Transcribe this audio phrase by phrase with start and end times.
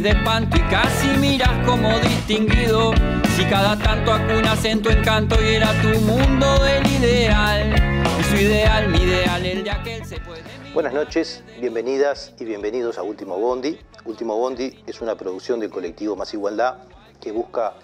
[0.00, 2.92] de espanto y casi miras como distinguido.
[3.34, 7.74] Si cada tanto acunas en tu encanto y era tu mundo del ideal.
[8.28, 10.42] Su ideal, mi ideal, el de aquel se puede.
[10.74, 13.78] Buenas noches, bienvenidas y bienvenidos a Último Bondi.
[14.04, 16.78] Último Bondi es una producción del colectivo Más Igualdad
[17.20, 17.74] que busca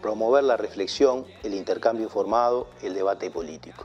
[0.00, 3.84] promover la reflexión, el intercambio informado, el debate político.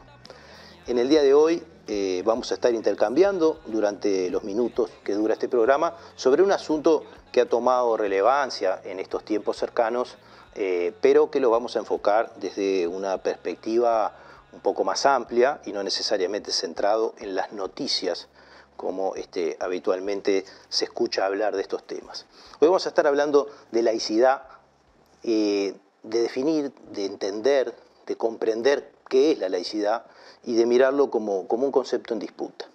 [0.87, 5.33] En el día de hoy eh, vamos a estar intercambiando durante los minutos que dura
[5.33, 7.03] este programa sobre un asunto
[7.35, 10.15] que ha tomado relevancia en estos tiempos cercanos,
[10.55, 14.15] eh, pero que lo vamos a enfocar desde una perspectiva
[14.53, 18.29] un poco más amplia y no necesariamente centrado en las noticias
[18.77, 22.25] como este, habitualmente se escucha hablar de estos temas.
[22.61, 24.43] Hoy vamos a estar hablando de laicidad,
[25.23, 30.05] eh, de definir, de entender, de comprender qué es la laicidad
[30.45, 32.65] y de mirarlo como, un concepto en disputa.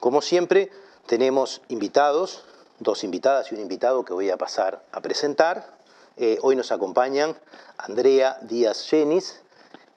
[0.00, 0.70] Como siempre,
[1.06, 2.46] tenemos invitados,
[2.84, 5.66] dos invitadas y un invitado que voy a pasar a presentar.
[6.16, 7.34] Eh, hoy nos acompañan
[7.78, 9.40] Andrea Díaz Genis,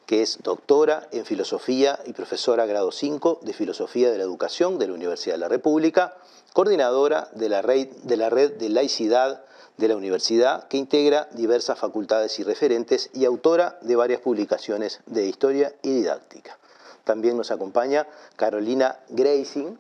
[0.07, 4.87] que es doctora en Filosofía y profesora grado 5 de Filosofía de la Educación de
[4.87, 6.15] la Universidad de la República,
[6.53, 9.43] coordinadora de la red de, la red de laicidad
[9.75, 15.27] de la universidad, que integra diversas facultades y referentes y autora de varias publicaciones de
[15.27, 16.57] historia y didáctica.
[17.03, 18.07] También nos acompaña
[18.37, 19.77] Carolina Gracing,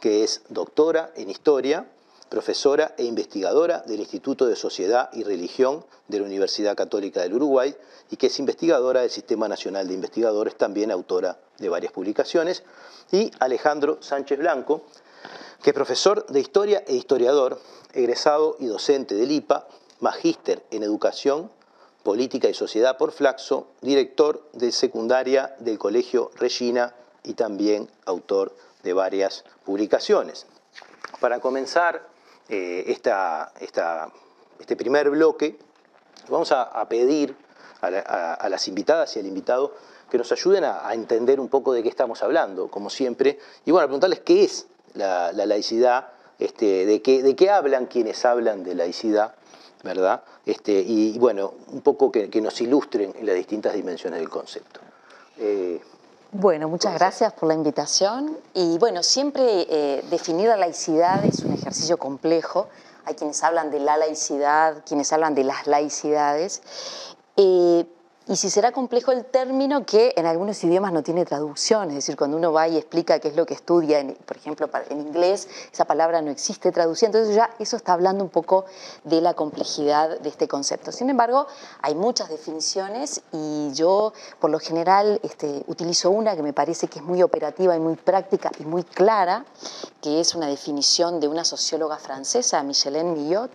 [0.00, 1.86] que es doctora en historia,
[2.28, 7.74] profesora e investigadora del Instituto de Sociedad y Religión de la Universidad Católica del Uruguay
[8.10, 12.62] y que es investigadora del Sistema Nacional de Investigadores, también autora de varias publicaciones,
[13.10, 14.82] y Alejandro Sánchez Blanco,
[15.62, 17.60] que es profesor de historia e historiador,
[17.92, 19.66] egresado y docente del IPA,
[20.00, 21.50] magíster en educación
[22.02, 28.92] Política y Sociedad por Flaxo, director de secundaria del Colegio Regina y también autor de
[28.92, 30.46] varias publicaciones.
[31.20, 32.06] Para comenzar
[32.48, 35.58] eh, este primer bloque,
[36.28, 37.36] vamos a, pedir
[37.80, 39.74] a, las invitadas y al invitado
[40.10, 43.84] que nos ayuden a, entender un poco de qué estamos hablando, como siempre, y bueno,
[43.84, 48.74] a preguntarles qué es la, laicidad, este, de, qué, de qué hablan quienes hablan de
[48.74, 49.34] laicidad
[49.82, 50.22] ¿verdad?
[50.44, 54.80] Este, y bueno, un poco que, nos ilustren en las distintas dimensiones del concepto.
[55.38, 55.80] Eh,
[56.32, 58.36] bueno, muchas gracias por la invitación.
[58.54, 62.68] Y bueno, siempre eh, definir la laicidad es un ejercicio complejo.
[63.06, 66.62] Hay quienes hablan de la laicidad, quienes hablan de las laicidades.
[67.36, 67.86] Eh,
[68.28, 72.14] y si será complejo el término que en algunos idiomas no tiene traducción, es decir,
[72.14, 75.86] cuando uno va y explica qué es lo que estudia, por ejemplo, en inglés, esa
[75.86, 78.66] palabra no existe traducida, entonces ya eso está hablando un poco
[79.04, 80.92] de la complejidad de este concepto.
[80.92, 81.46] Sin embargo,
[81.80, 86.98] hay muchas definiciones y yo, por lo general, este, utilizo una que me parece que
[86.98, 89.46] es muy operativa y muy práctica y muy clara,
[90.02, 93.50] que es una definición de una socióloga francesa, Michelene Millot,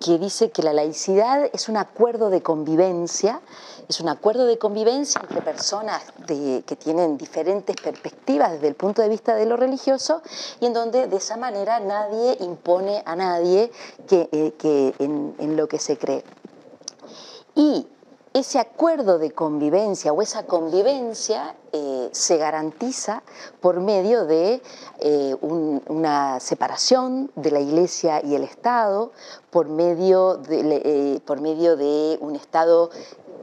[0.00, 3.40] que dice que la laicidad es un acuerdo de convivencia,
[3.88, 9.08] es un acuerdo de convivencia entre personas que tienen diferentes perspectivas desde el punto de
[9.08, 10.20] vista de lo religioso
[10.60, 13.72] y en donde de esa manera nadie impone a nadie
[14.06, 16.22] que, eh, en, lo que se cree.
[17.54, 17.86] Y
[18.34, 23.22] ese acuerdo de convivencia o esa convivencia eh, se garantiza
[23.60, 24.62] por medio de
[25.00, 29.12] eh, una separación de la Iglesia y el Estado,
[29.50, 32.90] por medio de, por medio de un Estado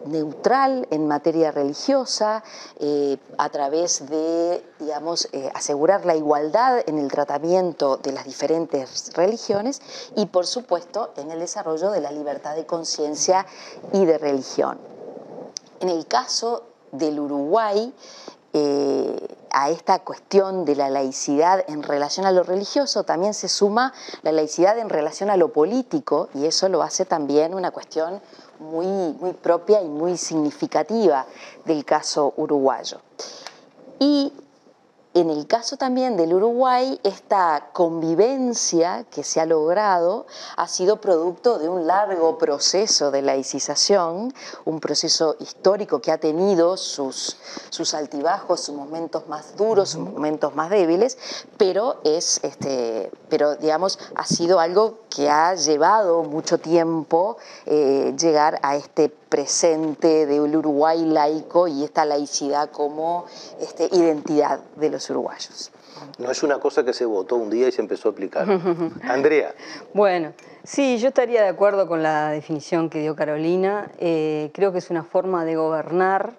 [0.05, 2.43] neutral en materia religiosa,
[2.79, 9.11] eh, a través de, digamos, eh, asegurar la igualdad en el tratamiento de las diferentes
[9.13, 9.81] religiones
[10.15, 13.45] y, por supuesto, en el desarrollo de la libertad de conciencia
[13.93, 14.77] y de religión.
[15.79, 17.93] En el caso del Uruguay,
[18.57, 23.93] eh, a esta cuestión de la laicidad en relación a lo religioso también se suma
[24.21, 28.21] la laicidad en relación a lo político y eso lo hace también una cuestión
[28.59, 31.25] muy, muy propia y muy significativa
[31.65, 32.99] del caso uruguayo.
[33.99, 34.31] Y
[35.15, 40.25] en el caso también del Uruguay, esta convivencia que se ha logrado
[40.57, 44.33] ha sido producto de un largo proceso de laicización,
[44.65, 47.37] un proceso histórico que ha tenido sus,
[47.69, 51.17] sus altibajos, sus momentos más duros, sus momentos más débiles,
[51.57, 58.59] pero es este, pero digamos, ha sido algo que ha llevado mucho tiempo eh, llegar
[58.63, 63.25] a este presente del Uruguay laico y esta laicidad como
[63.59, 65.71] este, identidad de los uruguayos.
[66.19, 68.47] No es una cosa que se votó un día y se empezó a aplicar.
[69.03, 69.53] Andrea.
[69.93, 70.31] Bueno,
[70.63, 73.91] sí, yo estaría de acuerdo con la definición que dio Carolina.
[73.97, 76.37] Eh, creo que es una forma de gobernar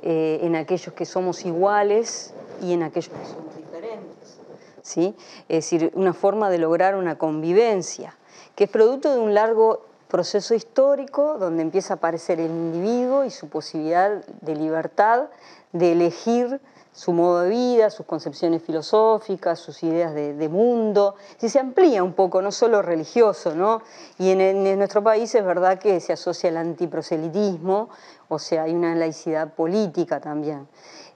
[0.00, 2.32] eh, en aquellos que somos iguales
[2.62, 4.38] y en aquellos que somos diferentes.
[4.80, 5.14] ¿sí?
[5.50, 8.16] Es decir, una forma de lograr una convivencia.
[8.54, 13.30] que es producto de un largo proceso histórico donde empieza a aparecer el individuo y
[13.30, 15.24] su posibilidad de libertad
[15.72, 16.60] de elegir
[16.92, 22.12] su modo de vida, sus concepciones filosóficas, sus ideas de, mundo, si se amplía un
[22.12, 23.82] poco, no solo religioso, ¿no?
[24.16, 27.88] Y en, nuestro país es verdad que se asocia el antiproselitismo,
[28.28, 30.68] o sea, hay una laicidad política también.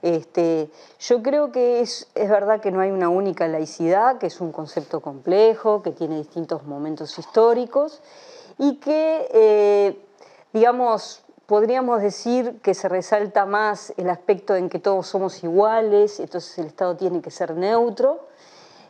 [0.02, 4.40] Este, yo creo que es, es, verdad que no hay una única laicidad, que es
[4.40, 8.02] un concepto complejo, que tiene distintos momentos históricos
[8.58, 10.04] y que, eh,
[10.52, 16.58] digamos, podríamos decir que se resalta más el aspecto en que todos somos iguales, entonces
[16.58, 18.28] el Estado tiene que ser neutro,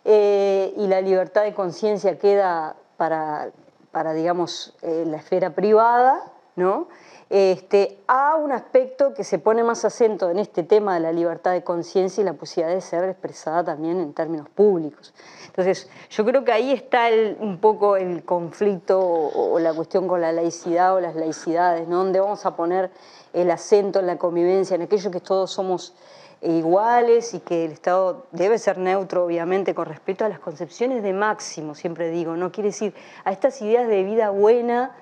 [0.05, 3.50] eh, y la libertad de conciencia queda para,
[3.93, 6.88] para digamos, eh, la esfera privada, ¿no?
[7.30, 11.52] Este, a un aspecto que se pone más acento en este tema de la libertad
[11.52, 15.12] de conciencia y la posibilidad de ser expresada también en términos públicos.
[15.46, 17.08] Entonces, yo creo que ahí está
[17.38, 21.98] un poco el conflicto o, la cuestión con la laicidad o las laicidades, ¿no?
[21.98, 22.90] donde vamos a poner
[23.34, 25.94] el acento en la convivencia, en aquello que todos somos
[26.40, 31.12] iguales y que el Estado debe ser neutro, obviamente, con respecto a las concepciones de
[31.12, 34.94] máximo, siempre digo, no quiere decir a estas ideas de vida buena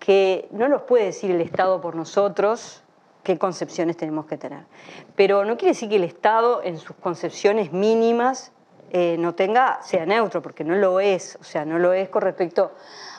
[0.00, 2.82] que no nos puede decir el Estado por nosotros
[3.22, 4.64] qué concepciones tenemos que tener.
[5.14, 8.50] Pero no quiere decir que el Estado en sus concepciones mínimas
[8.90, 12.22] eh, no tenga, sea neutro, porque no lo es, o sea, no lo es con
[12.22, 12.72] respecto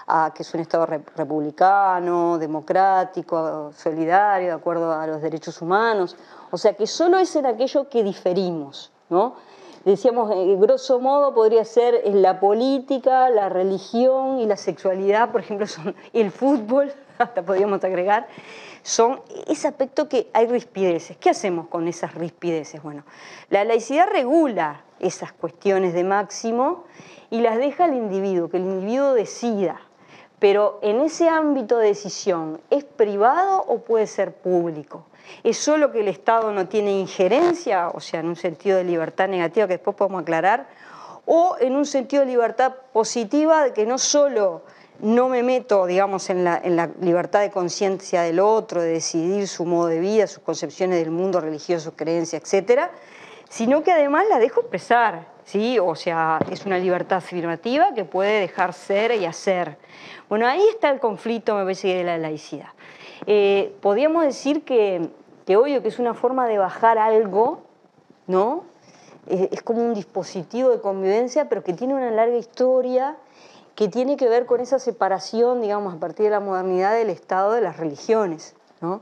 [0.08, 6.18] a que es un Estado republicano, democrático, solidario, de acuerdo a los derechos humanos,
[6.50, 9.36] o sea, que solo es en aquello que diferimos, ¿no?
[9.86, 15.68] Decíamos, eh, grosso modo podría ser la política, la religión y la sexualidad, por ejemplo,
[15.68, 18.28] son, el fútbol, hasta podríamos agregar,
[18.84, 21.18] son ese aspecto que hay rispideces.
[21.18, 22.82] ¿Qué hacemos con esas rispideces?
[22.82, 23.04] Bueno,
[23.50, 26.86] la laicidad regula esas cuestiones de máximo
[27.30, 29.82] y las deja al individuo, que el individuo decida.
[30.40, 35.06] Pero en ese ámbito de decisión, ¿es privado o puede ser público?
[35.44, 39.28] ¿Es solo que el Estado no tiene injerencia, o sea, en un sentido de libertad
[39.28, 40.68] negativa que después podemos aclarar,
[41.26, 44.64] o en un sentido de libertad positiva de que no solo
[45.02, 49.88] no me meto, digamos, en la, libertad de conciencia del otro, de decidir su modo
[49.88, 52.92] de vida, sus concepciones del mundo religioso, creencias, etcétera,
[53.50, 55.80] sino que además la dejo expresar, ¿sí?
[55.80, 59.78] O sea, es una libertad afirmativa que puede dejar ser y hacer.
[60.30, 62.70] Bueno, ahí está el conflicto, me parece, de la laicidad.
[63.26, 65.10] Eh, podríamos decir que
[65.46, 67.62] que obvio que es una forma de bajar algo,
[68.28, 68.64] ¿no?
[69.28, 73.18] Es, como un dispositivo de convivencia, pero que tiene una larga historia
[73.76, 77.54] que tiene que ver con esa separación, digamos, a partir de la modernidad del Estado
[77.54, 79.02] de las religiones, ¿no?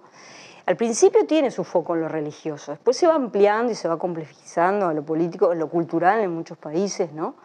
[0.65, 3.97] Al principio tiene su foco en lo religioso, después se va ampliando y se va
[3.97, 7.35] complejizando a lo político, a lo cultural en muchos países, ¿no?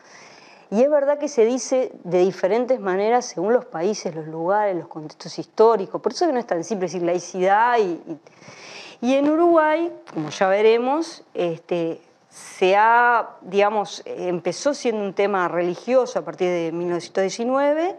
[0.71, 4.89] Y es verdad que se dice de diferentes maneras según los países, los lugares, los
[4.89, 6.01] contextos históricos.
[6.01, 8.19] Por eso que no es tan simple decir laicidad y, y
[9.13, 16.25] en Uruguay, como ya veremos, este, se ha, digamos, empezó siendo un tema religioso a
[16.25, 17.97] partir de 1919,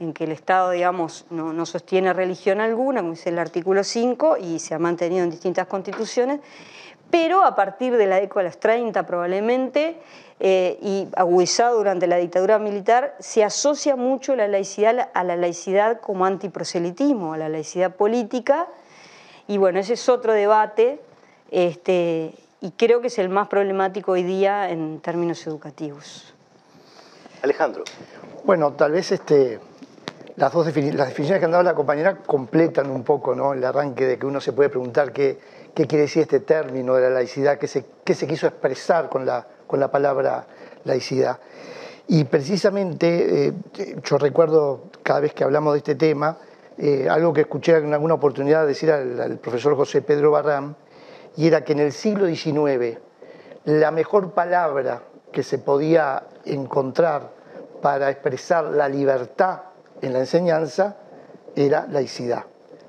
[0.00, 4.58] en que el Estado, digamos, no, sostiene religión alguna, como dice el artículo 5, y
[4.58, 6.40] se ha mantenido en distintas constituciones,
[7.10, 9.96] pero a partir de la década de los 30 probablemente,
[10.40, 16.00] eh, y agudizado durante la dictadura militar, se asocia mucho la laicidad a la laicidad
[16.00, 18.68] como antiproselitismo, a la laicidad política,
[19.48, 21.00] y bueno, ese es otro debate
[21.50, 26.34] este, y creo que es el más problemático hoy día en términos educativos.
[27.42, 27.84] Alejandro.
[28.44, 29.58] Bueno, tal vez este,
[30.36, 33.54] las dos definiciones, las definiciones que han dado la compañera completan un poco ¿no?
[33.54, 35.38] el arranque de que uno se puede preguntar qué,
[35.74, 39.24] qué quiere decir este término de la laicidad, qué se, qué se quiso expresar con
[39.24, 40.46] la, con la palabra
[40.84, 41.38] laicidad.
[42.06, 43.52] Y precisamente eh,
[44.02, 46.38] yo recuerdo cada vez que hablamos de este tema,
[46.80, 50.76] eh, algo que escuché en alguna oportunidad decir al, profesor José Pedro Barram,
[51.36, 52.98] y era que en el siglo XIX
[53.64, 57.30] la mejor palabra que se podía encontrar
[57.82, 59.62] para expresar la libertad
[60.00, 60.96] en la enseñanza
[61.56, 62.44] era laicidad.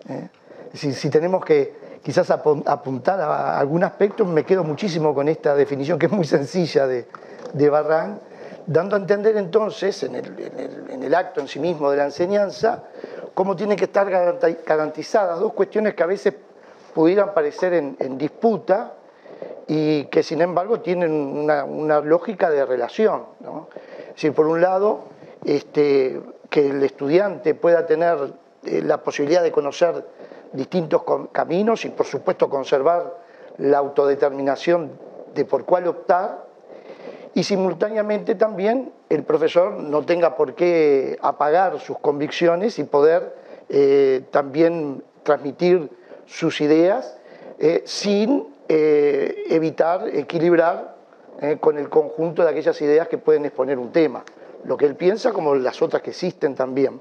[0.07, 0.29] ¿eh?
[0.73, 6.05] Si, tenemos que quizás apuntar a algún aspecto, me quedo muchísimo con esta definición que
[6.05, 7.07] es muy sencilla de,
[7.53, 8.19] de Barran,
[8.67, 12.83] dando a entender entonces en el acto en sí mismo de la enseñanza
[13.39, 16.33] cómo tienen que estar garantizadas dos cuestiones que a veces
[16.93, 18.95] pudieran parecer en, disputa
[19.65, 23.27] y que sin embargo tienen una, lógica de relación.
[23.39, 23.69] ¿no?
[24.35, 25.05] Por un lado,
[25.45, 26.19] este,
[26.49, 28.33] que el estudiante pueda tener
[28.65, 30.05] eh, la posibilidad de conocer
[30.51, 33.19] distintos caminos y por supuesto conservar
[33.57, 34.91] la autodeterminación
[35.33, 36.43] de por cuál optar,
[37.33, 43.35] y simultáneamente también el profesor no tenga por qué apagar sus convicciones y poder
[43.69, 45.89] eh, también transmitir
[46.25, 47.17] sus ideas
[47.59, 50.97] eh, sin eh, evitar equilibrar
[51.61, 54.25] con el conjunto de aquellas ideas que pueden exponer un tema,
[54.65, 56.99] lo que él piensa como las otras que existen también.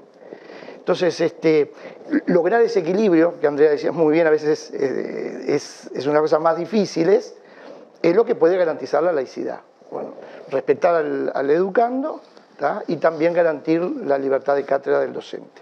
[0.77, 1.73] Entonces, este,
[2.25, 6.57] lograr ese equilibrio, que Andrea decía muy bien, a veces es, es, una cosa más
[6.57, 7.35] difícil, es,
[8.01, 9.59] lo que puede garantizar la laicidad.
[9.91, 10.13] Bueno,
[10.49, 12.21] respetar al, educando
[12.87, 15.61] y también garantir la libertad de cátedra del docente.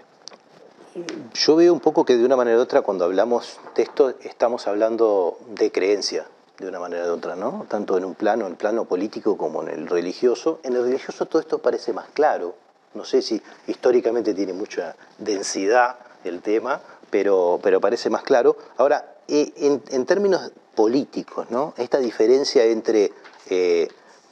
[1.34, 4.66] Yo veo un poco que de una manera u otra cuando hablamos de esto estamos
[4.66, 6.26] hablando de creencia,
[6.58, 7.66] de una manera u otra, ¿no?
[7.68, 10.58] Tanto en un plano, en el plano político como en el religioso.
[10.64, 12.56] En el religioso todo esto parece más claro.
[12.94, 16.80] No sé si históricamente tiene mucha densidad el tema,
[17.10, 18.56] pero, pero parece más claro.
[18.76, 21.74] Ahora, eh, en, términos políticos, ¿no?
[21.76, 23.12] Esta diferencia entre
[23.50, 23.88] eh,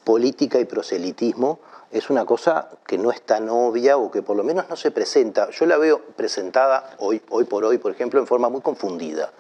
[0.06, 1.58] política y proselitismo
[1.90, 4.92] es una cosa que no es tan obvia o que por lo menos no se
[4.92, 5.50] presenta.
[5.50, 9.32] Yo la veo presentada hoy, hoy por hoy, por ejemplo, en forma muy confundida.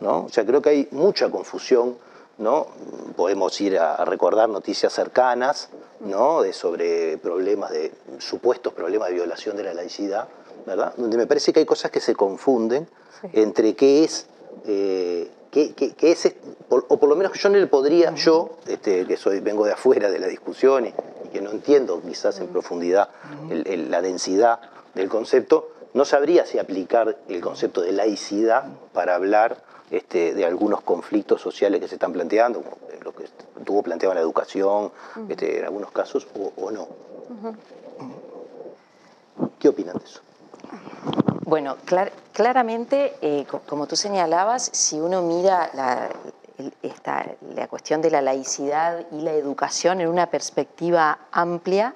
[0.00, 0.24] ¿no?
[0.24, 1.96] O sea, creo que hay mucha confusión.
[2.38, 2.66] ¿no?
[3.14, 5.68] Podemos ir a recordar noticias cercanas
[6.00, 6.42] ¿no?
[6.42, 10.26] de sobre problemas de supuestos problemas de violación de la laicidad,
[10.66, 10.94] ¿verdad?
[10.96, 12.88] Donde me parece que hay cosas que se confunden
[13.32, 14.26] entre qué es
[14.66, 16.34] eh, que, es,
[16.70, 20.10] o por lo menos yo no le podría, yo, este, que soy, vengo de afuera
[20.10, 20.94] de la discusión y,
[21.30, 23.08] que no entiendo quizás en profundidad
[23.48, 24.60] la densidad
[24.94, 30.82] del concepto, no sabría si aplicar el concepto de laicidad para hablar este, de algunos
[30.82, 33.24] conflictos sociales que se están planteando, como lo que
[33.64, 34.90] tuvo planteado en la educación,
[35.28, 36.88] este, en algunos casos, o, no.
[39.58, 40.20] ¿Qué opinan de eso?
[41.44, 41.76] Bueno,
[42.32, 46.10] claramente, eh, como tú señalabas, si uno mira la,
[47.54, 51.94] la cuestión de la laicidad y la educación en una perspectiva amplia,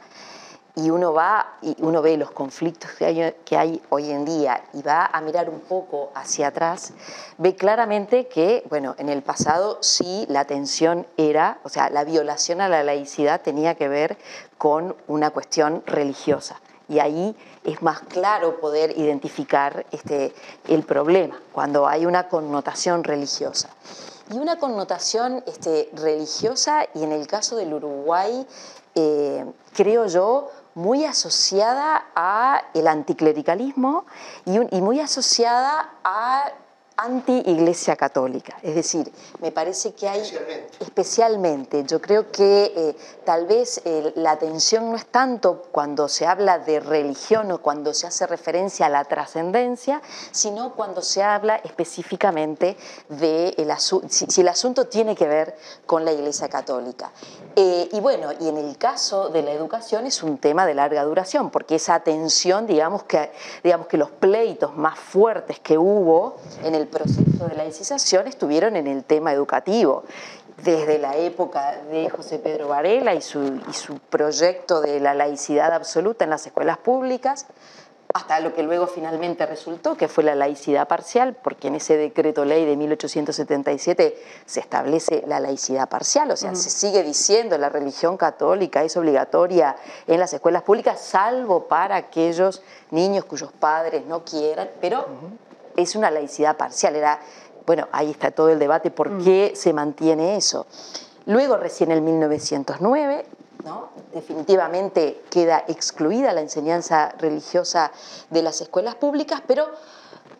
[0.77, 4.63] y uno va y uno ve los conflictos que hay, que hay, hoy en día
[4.75, 6.93] y va a mirar un poco hacia atrás,
[7.39, 12.61] ve claramente que, bueno, en el pasado sí la tensión era, o sea, la violación
[12.61, 14.19] a la laicidad tenía que ver
[14.59, 20.35] con una cuestión religiosa y ahí es más claro poder identificar este,
[20.69, 23.71] el problema, cuando hay una connotación religiosa.
[24.31, 28.47] Y una connotación este, religiosa, y en el caso del Uruguay,
[28.95, 34.05] eh, creo yo, muy asociada a el anticlericalismo
[34.45, 36.53] y, y muy asociada a
[36.97, 38.57] anti-iglesia católica.
[38.63, 40.23] Es decir, me parece que hay
[40.81, 46.27] especialmente, yo creo que eh, tal vez eh, la atención no es tanto cuando se
[46.27, 50.01] habla de religión o cuando se hace referencia a la trascendencia,
[50.31, 52.77] sino cuando se habla específicamente
[53.11, 57.13] de el si, si, el asunto tiene que ver con la iglesia católica.
[57.57, 61.05] Eh, y bueno, y en el caso de la educación es un tema de larga
[61.05, 66.75] duración, porque esa atención, digamos que, digamos que los pleitos más fuertes que hubo en
[66.75, 70.05] el proceso de la laicización estuvieron en el tema educativo.
[70.63, 75.73] Desde la época de José Pedro Varela y su, y su proyecto de la laicidad
[75.73, 77.47] absoluta en las escuelas públicas,
[78.15, 82.45] hasta lo que luego finalmente resultó, que fue la laicidad parcial, porque en ese decreto
[82.45, 84.17] ley de 1877
[84.47, 89.77] se establece la laicidad parcial, o sea, se sigue diciendo la religión católica es obligatoria
[90.07, 95.07] en las escuelas públicas, salvo para aquellos niños cuyos padres no quieran, pero
[95.77, 96.97] es una laicidad parcial.
[96.97, 97.21] Era,
[97.67, 99.25] bueno, ahí está todo el debate por mm.
[99.25, 100.67] qué se mantiene eso.
[101.27, 103.27] Luego, recién en 1909,
[103.65, 103.91] ¿no?
[104.13, 107.91] definitivamente queda excluida la enseñanza religiosa
[108.31, 109.67] de las escuelas públicas, pero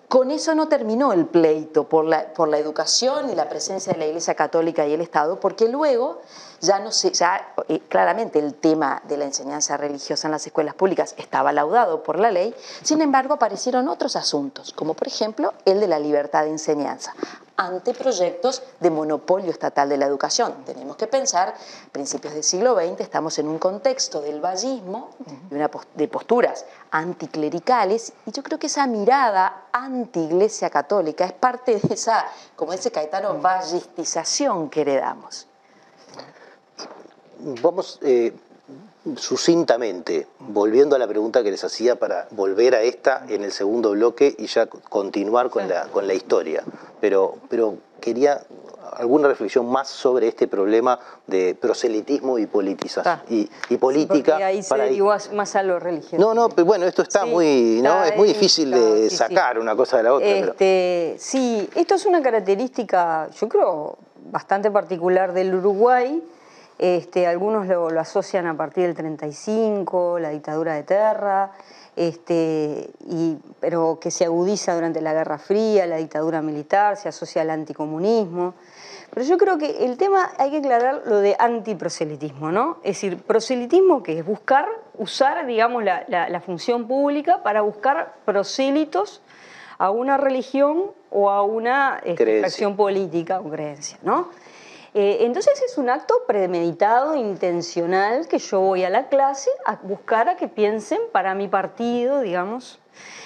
[0.09, 3.99] con eso no terminó el pleito por la, por la educación y la presencia de
[3.99, 6.21] la Iglesia Católica y el Estado, porque luego
[6.61, 10.75] ya no sé, ya eh, claramente el tema de la enseñanza religiosa en las escuelas
[10.75, 15.81] públicas estaba laudado por la ley, sin embargo aparecieron otros asuntos, como por ejemplo el
[15.81, 17.15] de la libertad de enseñanza,
[17.57, 20.65] ante proyectos de monopolio estatal de la educación.
[20.65, 21.55] Tenemos que pensar,
[21.91, 25.11] principios del siglo XX, estamos en un contexto del vallismo,
[25.49, 31.79] de, una, de posturas anticlericales, y yo creo que esa mirada anti-iglesia católica es parte
[31.79, 35.47] de esa, como ese Caetano, vallistización que heredamos.
[37.39, 38.35] Vamos eh,
[39.17, 43.93] sucintamente, volviendo a la pregunta que les hacía para volver a esta en el segundo
[43.93, 46.65] bloque y ya continuar con, la, con la historia.
[47.01, 48.43] Pero, pero quería
[48.97, 54.37] alguna reflexión más sobre este problema de proselitismo y politización y, y, política.
[54.37, 54.75] ahí se
[55.33, 56.17] más a lo religioso.
[56.19, 58.05] No, no, pero bueno, esto está muy, ¿no?
[58.05, 60.29] es muy difícil de sacar una cosa de la otra.
[60.29, 63.99] Este, Sí, esto es una característica, yo creo,
[64.31, 66.23] bastante particular del Uruguay
[66.79, 71.53] Este, algunos lo, asocian a partir del 35, la dictadura de Terra,
[71.97, 77.41] este, y, pero que se agudiza durante la Guerra Fría, la dictadura militar, se asocia
[77.43, 78.55] al anticomunismo.
[79.11, 82.79] Pero yo creo que el tema hay que aclarar lo de antiproselitismo, ¿no?
[82.83, 84.69] Es decir, proselitismo que es buscar,
[84.99, 89.23] usar, digamos, la, función pública para buscar prosélitos
[89.79, 92.43] a una religión o a una este,
[92.77, 94.29] política o creencia, ¿no?
[94.99, 100.27] Eh, entonces es un acto premeditado, intencional, que yo voy a la clase a buscar
[100.31, 102.81] a que piensen para mi partido, digamos.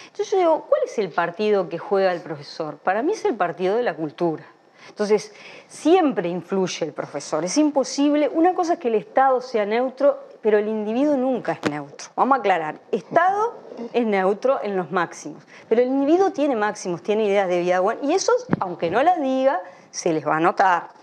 [0.07, 2.79] Entonces yo digo, ¿cuál es el partido que juega el profesor?
[2.79, 4.45] Para mí es el partido de la cultura.
[4.89, 5.33] Entonces,
[5.69, 7.45] siempre influye el profesor.
[7.45, 11.71] Es imposible, una cosa es que el Estado sea neutro, pero el individuo nunca es
[11.71, 12.09] neutro.
[12.17, 13.55] Vamos a aclarar, Estado
[13.93, 18.01] es neutro en los máximos, pero el individuo tiene máximos, tiene ideas de vida buena,
[18.03, 19.61] y eso, aunque no las diga,
[19.93, 21.00] se les va a notar.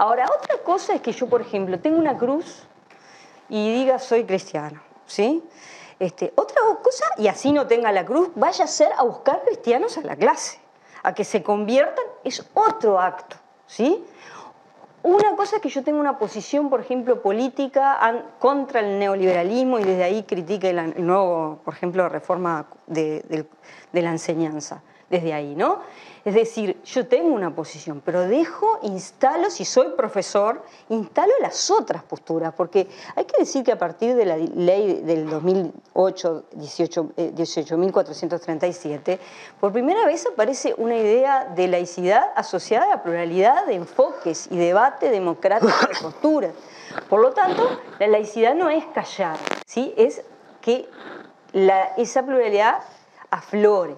[0.00, 2.62] Ahora, otra cosa es que yo, por ejemplo, tengo una cruz
[3.50, 5.44] y diga soy cristiano, ¿sí?
[5.98, 9.98] Este, otra cosa, y así no tenga la cruz, vaya a ser a buscar cristianos
[9.98, 10.58] a la clase
[11.02, 14.02] a que se conviertan, es otro acto, ¿sí?
[15.02, 19.84] Una cosa es que yo tengo una posición, por ejemplo, política contra el neoliberalismo y
[19.84, 23.46] desde ahí critique el nuevo, por ejemplo, reforma de
[23.92, 25.80] la enseñanza, desde ahí, ¿no?
[26.24, 32.02] Es decir, yo tengo una posición, pero dejo, instalo, si soy profesor, instalo las otras
[32.02, 32.86] posturas, porque
[33.16, 39.18] hay que decir que a partir de la ley del 2008, 18.437, eh,
[39.58, 45.10] por primera vez aparece una idea de laicidad asociada a pluralidad de enfoques y debate
[45.10, 46.52] democrático de posturas.
[47.08, 47.66] Por lo tanto,
[47.98, 49.94] la laicidad no es callar, ¿sí?
[49.96, 50.22] es
[50.60, 50.86] que
[51.96, 52.82] esa pluralidad
[53.30, 53.96] aflore.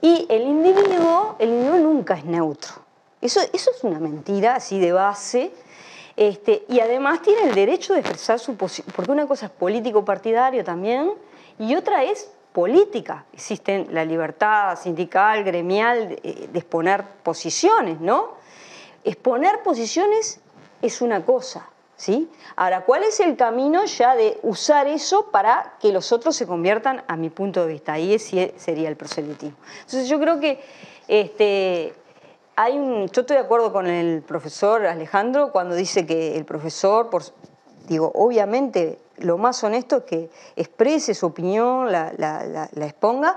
[0.00, 2.72] Y el individuo, el individuo nunca es neutro.
[3.20, 5.52] Eso, eso es una mentira así de base.
[6.16, 10.04] Este, y además tiene el derecho de expresar su posición, porque una cosa es político
[10.04, 11.12] partidario también,
[11.58, 13.24] y otra es política.
[13.32, 18.34] Existe la libertad sindical, gremial, de exponer posiciones, ¿no?
[19.02, 20.40] Exponer posiciones
[20.80, 21.68] es una cosa,
[22.56, 27.02] Ahora, ¿cuál es el camino ya de usar eso para que los otros se conviertan,
[27.08, 27.94] a mi punto de vista?
[27.94, 29.56] Ahí sería el proselitismo.
[29.80, 30.60] Entonces yo creo que
[31.08, 31.94] este,
[32.56, 37.10] hay un, yo estoy de acuerdo con el profesor Alejandro cuando dice que el profesor,
[37.88, 43.36] digo, obviamente lo más honesto es que exprese su opinión, la exponga,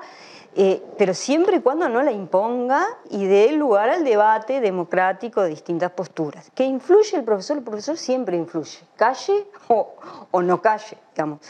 [0.60, 5.50] eh, pero siempre y cuando no la imponga y dé lugar al debate democrático de
[5.50, 6.52] distintas posturas.
[6.56, 7.58] ¿Qué influye el profesor?
[7.58, 11.42] El profesor siempre influye, calle o, no calle, digamos.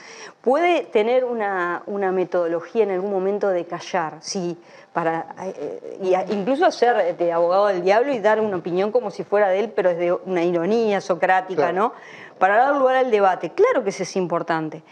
[0.42, 4.58] Puede tener una, metodología en algún momento de callar, sí,
[4.92, 9.48] para, eh, incluso ser de abogado del diablo y dar una opinión como si fuera
[9.48, 11.94] de él, pero es de una ironía socrática, ¿no?
[12.40, 13.52] Para dar lugar al debate.
[13.52, 14.84] Claro que eso es importante.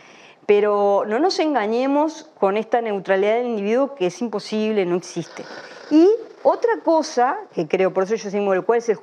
[0.46, 5.44] Pero no nos engañemos con esta neutralidad del individuo que es imposible, no existe.
[5.90, 6.10] Y
[6.44, 9.00] otra cosa que creo, por eso yo digo, ¿cuál es el,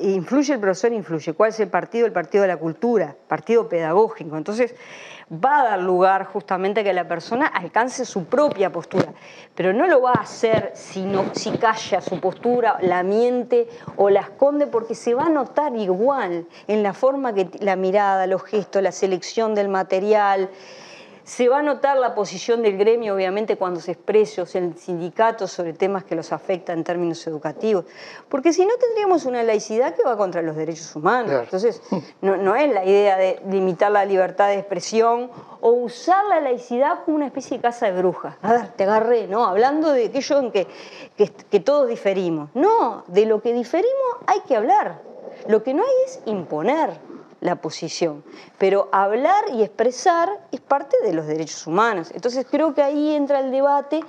[0.00, 0.94] influye el profesor?
[0.94, 1.34] Influye.
[1.34, 2.06] ¿Cuál es el partido?
[2.06, 4.36] El partido de la cultura, partido pedagógico.
[4.38, 4.74] Entonces,
[5.30, 9.12] va a dar lugar justamente a que la persona alcance su propia postura,
[9.54, 14.08] pero no lo va a hacer si, no, si calla su postura, la miente o
[14.08, 18.42] la esconde, porque se va a notar igual en la forma que la mirada, los
[18.44, 20.48] gestos, la selección del material.
[21.26, 25.72] Se va a notar la posición del gremio, obviamente, cuando se exprese el sindicato sobre
[25.72, 27.84] temas que los afectan en términos educativos,
[28.28, 31.32] porque si no tendríamos una laicidad que va contra los derechos humanos.
[31.42, 31.82] Entonces,
[32.20, 35.28] no, es la idea de limitar la libertad de expresión
[35.60, 38.36] o usar la laicidad como una especie de casa de brujas.
[38.42, 39.46] A ver, te agarré, ¿no?
[39.46, 40.68] Hablando de aquello en que,
[41.50, 42.50] que todos diferimos.
[42.54, 45.00] No, de lo que diferimos hay que hablar.
[45.48, 46.90] Lo que no hay es imponer
[47.46, 48.24] la posición.
[48.58, 52.10] Pero hablar y expresar es parte de los derechos humanos.
[52.12, 54.00] Entonces creo que ahí entra el debate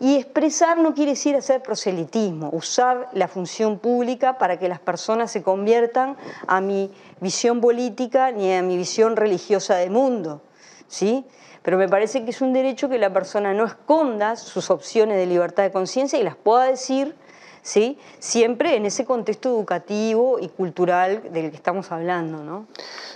[0.00, 5.30] y expresar no quiere decir hacer proselitismo, usar la función pública para que las personas
[5.30, 6.16] se conviertan
[6.48, 6.90] a mi
[7.20, 10.42] visión política ni a mi visión religiosa del mundo.
[10.88, 11.24] ¿sí?
[11.62, 15.26] Pero me parece que es un derecho que la persona no esconda sus opciones de
[15.26, 17.14] libertad de conciencia y las pueda decir
[17.62, 17.98] ¿sí?
[18.18, 22.42] siempre en ese contexto educativo y cultural del que estamos hablando.
[22.42, 22.66] ¿no?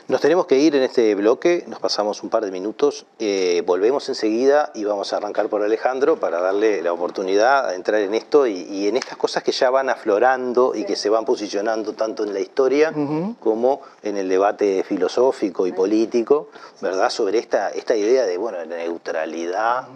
[0.09, 4.09] Nos tenemos que ir en este bloque, nos pasamos un par de minutos, eh, volvemos
[4.09, 8.47] enseguida y vamos a arrancar por Alejandro para darle la oportunidad de entrar en esto
[8.47, 12.33] y, en estas cosas que ya van aflorando y que se van posicionando tanto en
[12.33, 12.93] la historia
[13.41, 17.11] como en el debate filosófico y político, ¿verdad?
[17.11, 19.89] Sobre esta, esta idea de bueno, neutralidad,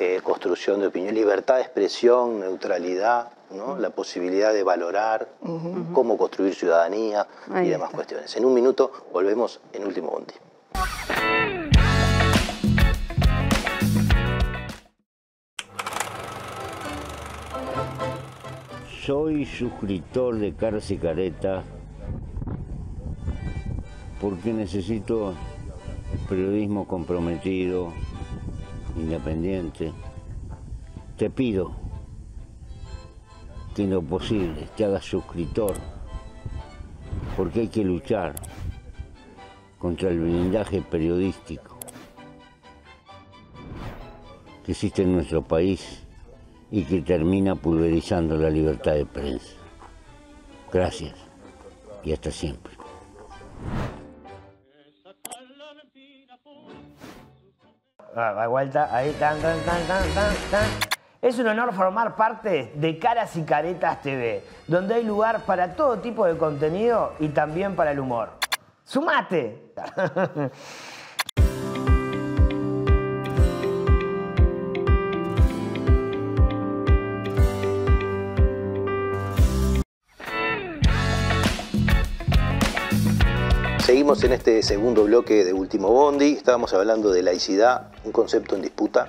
[0.00, 3.28] eh, construcción de opinión, libertad de expresión, neutralidad,
[3.78, 5.28] la posibilidad de valorar
[5.92, 7.26] cómo construir ciudadanía
[7.62, 8.34] y demás cuestiones.
[8.36, 10.34] En un minuto volvemos en Último Bondi.
[19.04, 21.62] Soy suscriptor de Caras y Careta
[24.20, 25.34] porque necesito
[26.28, 27.92] periodismo comprometido,
[28.96, 29.92] independiente.
[31.18, 31.83] Te pido
[33.74, 35.74] que en lo posible te hagas suscriptor,
[37.36, 38.34] porque hay que luchar
[39.78, 41.76] contra el blindaje periodístico
[44.64, 46.02] que existe en nuestro país
[46.70, 49.54] y que termina pulverizando la libertad de prensa.
[50.72, 51.14] Gracias
[52.02, 52.72] y hasta siempre.
[61.24, 66.00] Es un honor formar parte de Caras y Caretas TV, donde hay lugar para todo
[66.00, 68.28] tipo de contenido y también para el humor.
[68.84, 69.72] ¡Sumate!
[83.78, 86.32] Seguimos en este segundo bloque de Último Bondi.
[86.32, 89.08] Estábamos hablando de laicidad, un concepto en disputa.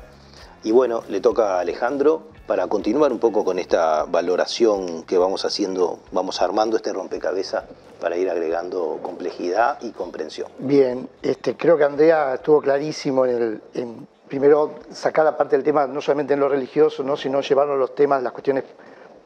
[0.66, 5.46] Y bueno, le toca a Alejandro para continuar un poco con esta valoración que vamos
[5.46, 7.66] haciendo, vamos armando este rompecabezas
[8.02, 10.50] para ir agregando complejidad y comprensión.
[10.58, 15.86] Bien, este, creo que Andrea estuvo clarísimo en, el, primero sacar la parte del tema
[15.86, 17.16] no solamente en lo religioso, ¿no?
[17.16, 18.64] sino llevarnos los temas, las cuestiones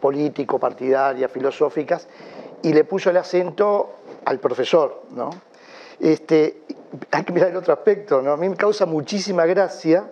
[0.02, 2.06] político, partidarias, filosóficas,
[2.64, 3.92] y le puso el acento
[4.26, 5.30] al profesor, ¿no?
[6.02, 6.64] Este,
[7.12, 8.34] hay que mirar el otro aspecto, ¿no?
[8.34, 10.12] A mí me causa muchísima gracia,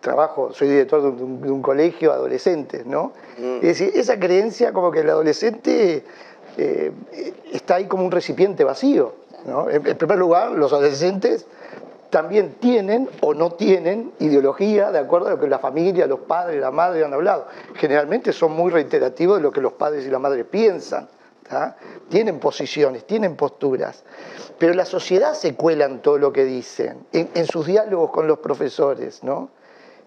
[0.00, 3.12] trabajo, soy director de un, colegio de adolescentes, ¿no?
[3.38, 3.56] Mm.
[3.56, 6.04] Es decir, esa creencia como que el adolescente
[6.56, 6.92] eh,
[7.52, 9.14] está ahí como un recipiente vacío,
[9.46, 9.70] ¿no?
[9.70, 11.46] En, primer lugar, los adolescentes
[12.10, 16.60] también tienen o no tienen ideología de acuerdo a lo que la familia, los padres,
[16.60, 17.46] la madre han hablado.
[17.74, 21.08] Generalmente son muy reiterativos de lo que los padres y la madre piensan.
[22.08, 24.04] Tienen posiciones, tienen posturas,
[24.58, 28.38] pero la sociedad se cuela en todo lo que dicen, en, sus diálogos con los
[28.38, 29.50] profesores, ¿no?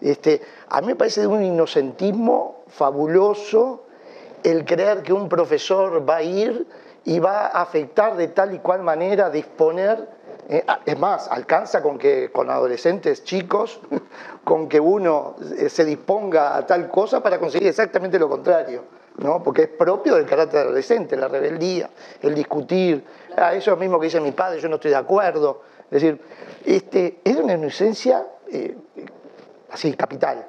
[0.03, 3.85] Este, a mí me parece de un inocentismo fabuloso
[4.43, 6.67] el creer que un profesor va a ir
[7.05, 10.09] y va a afectar de tal y cual manera, disponer,
[10.49, 13.79] eh, es más, alcanza con que con adolescentes chicos,
[14.43, 18.83] con que uno eh, se disponga a tal cosa para conseguir exactamente lo contrario.
[19.15, 19.43] ¿no?
[19.43, 21.87] porque es propio del carácter adolescente, la rebeldía,
[22.19, 23.03] el discutir,
[23.37, 25.61] ah, eso mismo que dice mi padre, yo no estoy de acuerdo.
[25.85, 26.19] Es decir,
[26.65, 28.75] este, es una inocencia eh,
[29.73, 30.45] así, capital.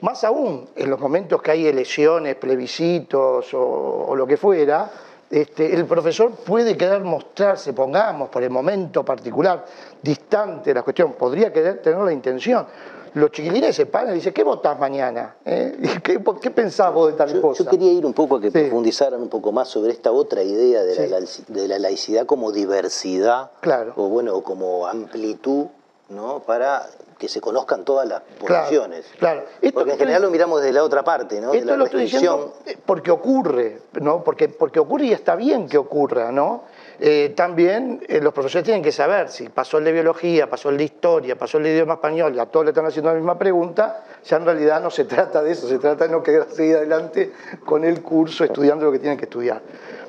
[0.00, 4.90] Más aún en los momentos que hay elecciones, plebiscitos o, lo que fuera,
[5.30, 9.64] este, el profesor puede querer mostrarse, pongamos, por el momento particular,
[10.02, 12.66] distante de la cuestión, podría querer tener la intención,
[13.14, 15.36] los chiquilines se paran y dicen, ¿qué votás mañana?
[15.44, 16.00] ¿Eh?
[16.02, 17.62] ¿Qué, ¿Qué, pensás vos de tal cosa?
[17.62, 20.82] Yo quería ir un poco a que profundizaran un poco más sobre esta otra idea
[20.82, 23.92] de, la, de la laicidad como diversidad, claro.
[23.96, 25.66] o bueno, como amplitud,
[26.08, 26.40] ¿no?
[26.40, 26.86] Para
[27.18, 29.06] que se conozcan todas las posiciones.
[29.18, 31.52] Claro, porque en general lo miramos desde la otra parte, ¿no?
[31.52, 32.54] Esto lo estoy diciendo
[32.86, 34.22] porque ocurre, ¿no?
[34.22, 36.64] Porque, porque ocurre y está bien que ocurra, ¿no?
[37.00, 40.76] Eh, también eh, los profesores tienen que saber si pasó el de biología, pasó el
[40.76, 43.36] de historia, pasó el de idioma español, y a todos le están haciendo la misma
[43.36, 46.76] pregunta, ya en realidad no se trata de eso, se trata de no querer seguir
[46.76, 47.32] adelante
[47.64, 49.60] con el curso estudiando lo que tienen que estudiar.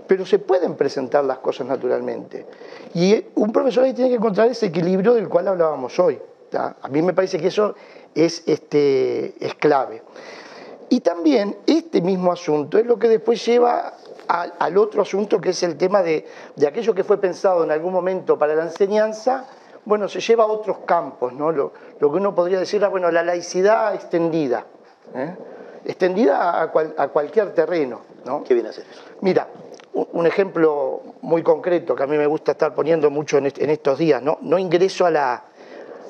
[0.07, 2.45] Pero se pueden presentar las cosas naturalmente.
[2.93, 6.19] Y un profesor ahí tiene que encontrar ese equilibrio del cual hablábamos hoy.
[6.53, 7.75] A mí me parece que eso
[8.13, 10.01] es, este, es clave.
[10.89, 13.93] Y también este mismo asunto es lo que después lleva
[14.27, 16.25] al, otro asunto que es el tema de,
[16.67, 19.45] aquello que fue pensado en algún momento para la enseñanza,
[19.85, 21.51] bueno, se lleva a otros campos, ¿no?
[21.51, 24.65] Lo, que uno podría decir, ah, bueno, la laicidad extendida,
[25.13, 25.35] ¿eh?
[25.85, 26.71] extendida a,
[27.09, 28.43] cualquier terreno, ¿no?
[28.43, 29.01] ¿Qué viene a ser eso?
[29.21, 29.47] Mira,
[29.93, 34.21] un ejemplo muy concreto que a mí me gusta estar poniendo mucho en, estos días,
[34.21, 34.39] ¿no?
[34.41, 35.43] No ingreso a la,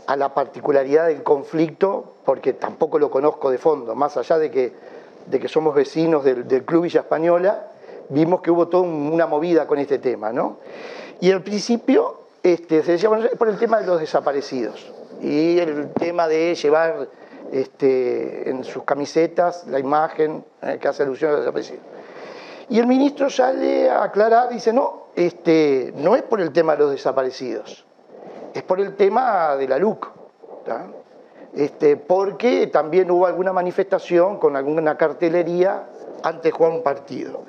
[0.08, 4.74] a la particularidad del conflicto porque tampoco lo conozco de fondo, más allá de que,
[5.26, 7.68] de que somos vecinos del, Club Villa Española,
[8.10, 10.58] vimos que hubo toda una movida con este tema, ¿no?
[11.22, 14.91] Y al principio este, se decía, bueno, por el tema de los desaparecidos
[15.22, 17.08] y el tema de llevar
[17.52, 21.84] este, en sus camisetas la imagen eh, que hace alusión a los desaparecidos.
[22.70, 26.80] Y el ministro sale a aclarar, dice, no, este, no es por el tema de
[26.80, 27.85] los desaparecidos,
[28.56, 30.08] es por el tema de la LUC,
[31.54, 35.89] este, porque también hubo alguna manifestación con alguna cartelería
[36.24, 37.44] antes de un partido.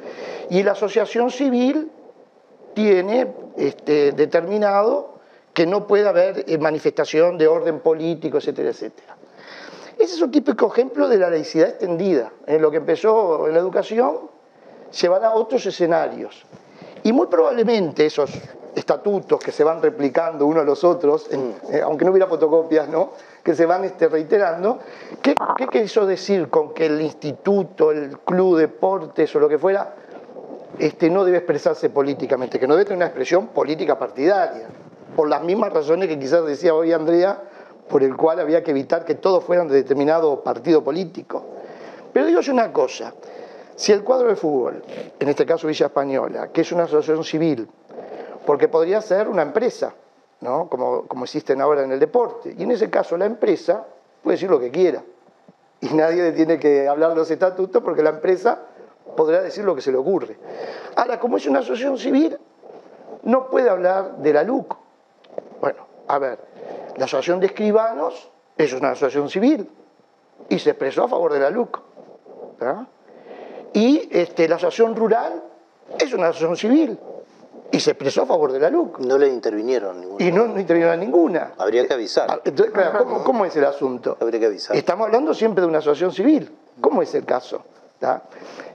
[0.51, 1.93] Y la asociación civil
[2.75, 5.21] tiene este, determinado
[5.55, 9.17] que no puede haber eh, manifestación de orden político, etcétera, etcétera.
[9.97, 12.33] Ese es un típico ejemplo de la laicidad extendida.
[12.49, 14.29] En lo que empezó en la educación
[14.91, 16.45] se van a otros escenarios.
[17.05, 18.31] Y muy probablemente esos
[18.77, 23.11] estatutos que se van replicando uno a los otros, eh, aunque no hubiera fotocopias, ¿no?
[23.43, 24.79] que se van este, reiterando,
[25.23, 29.95] ¿qué, ¿qué quiso decir con que el instituto, el club, deportes o lo que fuera,
[30.79, 34.69] este, no debe expresarse políticamente, que no debe tener una expresión política partidaria?
[35.17, 37.43] por las mismas razones que quizás decía hoy Andrea,
[37.89, 41.45] por el cual había que evitar que todos fueran de determinado partido político.
[42.13, 43.15] Pero digo una cosa,
[43.75, 44.83] si el cuadro de fútbol,
[45.19, 47.69] en este caso Villa Española, que es una asociación civil,
[48.47, 49.93] porque podría ser una empresa,
[50.41, 50.69] ¿no?
[50.71, 53.85] como, como existen ahora en el deporte, y en ese caso la empresa
[54.23, 55.03] puede decir lo que quiera,
[55.81, 58.63] y nadie tiene que hablar los estatutos porque la empresa
[59.15, 60.39] podrá decir lo que se le ocurre.
[60.97, 62.39] Ahora, como es una asociación civil,
[63.25, 64.77] no puede hablar de la LUC,
[65.61, 66.39] bueno, a ver,
[66.97, 69.69] la Asociación de Escribanos es una asociación civil
[70.49, 71.81] y se expresó a favor de la LUC.
[73.73, 75.43] Y este, la Asociación Rural
[75.99, 76.99] es una asociación civil
[77.73, 79.01] y se expresó a favor de la LUC.
[79.01, 80.25] No le intervinieron ninguna.
[80.25, 81.53] Y no, no intervinieron ninguna.
[81.59, 82.27] Habría que avisar.
[82.31, 84.17] Ah, entonces, claro, ¿cómo, es el asunto?
[84.21, 84.77] Habría que avisar.
[84.77, 86.51] Estamos hablando siempre de una asociación civil.
[86.81, 87.63] ¿Cómo es el caso?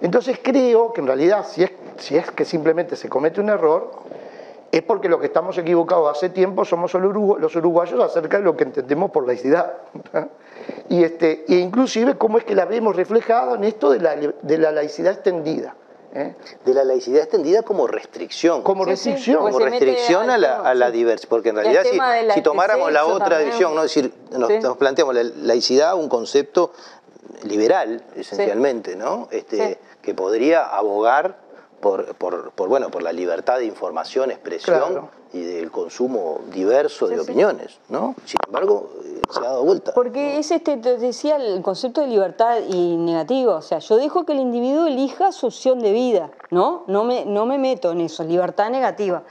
[0.02, 3.92] Entonces creo que en realidad, si es, si es que simplemente se comete un error,
[4.72, 8.64] es porque lo que estamos equivocados hace tiempo somos los uruguayos acerca de lo que
[8.64, 9.74] entendemos por laicidad.
[10.90, 14.58] Y este, e inclusive cómo es que la vemos reflejada en esto de la, de
[14.58, 15.76] la laicidad extendida.
[16.14, 16.36] ¿Eh?
[16.66, 18.62] De la laicidad extendida como restricción.
[18.64, 19.38] Como restricción.
[19.38, 21.30] Como pues restricción a la, a la diversidad.
[21.30, 21.84] Porque en realidad
[22.34, 23.84] si, tomáramos la otra división, ¿no?
[23.84, 26.72] decir, nos, planteamos la laicidad un concepto
[27.44, 29.28] liberal, esencialmente, ¿no?
[29.32, 31.38] Este, que podría abogar
[31.82, 37.20] por, por, por, bueno, por la libertad de información, expresión y del consumo diverso de
[37.20, 38.16] opiniones, ¿no?
[38.26, 38.92] Sin embargo,
[39.30, 39.94] se ha dado vuelta.
[39.94, 44.26] Porque es este, te decía, el concepto de libertad y negativo, o sea, yo dejo
[44.26, 46.84] que el individuo elija su opción de vida, ¿no?
[46.88, 49.24] No me, no me meto en eso, libertad negativa.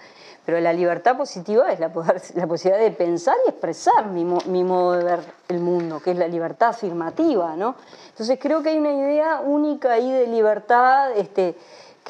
[0.47, 1.89] Pero la libertad positiva es la,
[2.35, 6.19] la posibilidad de pensar y expresar mi, mi, modo de ver el mundo, que es
[6.19, 7.77] la libertad afirmativa, ¿no?
[8.09, 11.57] Entonces creo que hay una idea única ahí de libertad, este,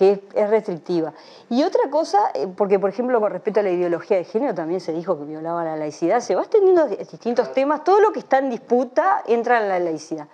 [0.00, 1.12] que es, restrictiva.
[1.50, 4.80] Y otra cosa, eh, porque por ejemplo con respecto a la ideología de género también
[4.80, 8.38] se dijo que violaba la laicidad, se va extendiendo distintos temas, todo lo que está
[8.38, 10.26] en disputa entra en la laicidad.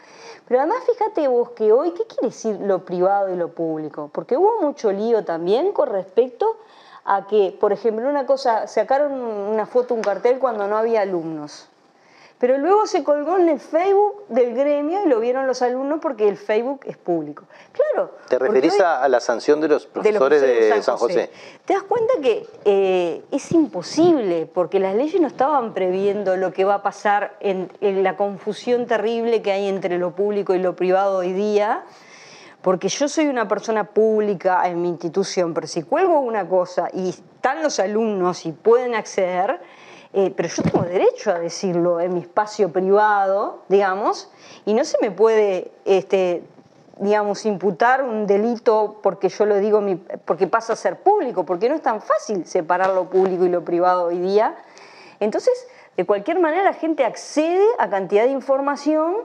[0.46, 4.08] Pero además fíjate vos que hoy, ¿qué quiere decir lo privado y lo público?
[4.12, 6.58] Porque hubo mucho lío también con respecto
[7.04, 11.68] a que, por ejemplo, una cosa, sacaron una foto, un cartel cuando no había alumnos.
[12.38, 16.28] Pero luego se colgó en el Facebook del gremio y lo vieron los alumnos porque
[16.28, 17.44] el Facebook es público.
[17.72, 18.10] Claro.
[18.28, 21.30] ¿Te referís a la sanción de los profesores de, San, José.
[21.64, 26.64] Te das cuenta que eh, es imposible porque las leyes no estaban previendo lo que
[26.64, 31.18] va a pasar en, la confusión terrible que hay entre lo público y lo privado
[31.18, 31.84] hoy día
[32.60, 37.10] porque yo soy una persona pública en mi institución, pero si cuelgo una cosa y
[37.10, 39.60] están los alumnos y pueden acceder,
[40.18, 44.30] eh, pero yo tengo derecho a decirlo en mi espacio privado, digamos,
[44.64, 46.42] y no se me puede, este,
[46.98, 49.84] digamos, imputar un delito porque yo lo digo,
[50.24, 53.62] porque pasa a ser público, porque no es tan fácil separar lo público y lo
[53.62, 54.56] privado hoy día.
[55.20, 59.16] Entonces, de cualquier manera, la gente accede a cantidad de información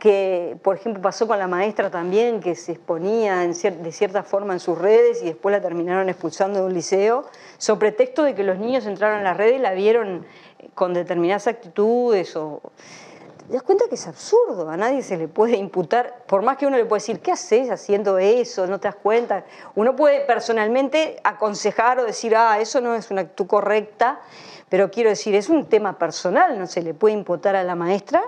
[0.00, 4.58] que, por ejemplo, pasó con la maestra también, que se exponía de cierta forma en
[4.58, 7.24] sus redes y después la terminaron expulsando de un liceo,
[7.58, 10.26] sobre pretexto de que los niños entraron en las redes y la vieron
[10.74, 12.60] con determinadas actitudes o...
[13.46, 14.70] ¿Te das cuenta que es absurdo?
[14.70, 17.68] A nadie se le puede imputar, por más que uno le pueda decir, ¿qué haces
[17.68, 18.68] haciendo eso?
[18.68, 19.44] ¿No te das cuenta?
[19.74, 24.20] Uno puede personalmente aconsejar o decir, ah, eso no es una actitud correcta,
[24.68, 28.22] pero quiero decir, es un tema personal, no se le puede imputar a la maestra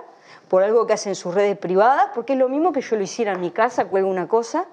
[0.47, 3.03] por algo que hace en sus redes privadas, porque es lo mismo que yo lo
[3.03, 4.65] hiciera en mi casa, cuelgo una cosa.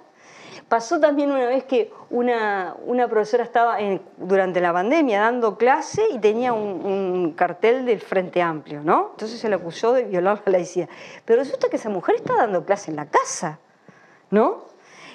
[0.68, 3.78] Pasó también una vez que una, una profesora estaba
[4.16, 9.08] durante la pandemia dando clase y tenía un, cartel del Frente Amplio, ¿no?
[9.10, 10.88] Entonces se le acusó de violar la laicidad.
[11.24, 13.58] Pero resulta que esa mujer está dando clase en la casa,
[14.30, 14.64] ¿no?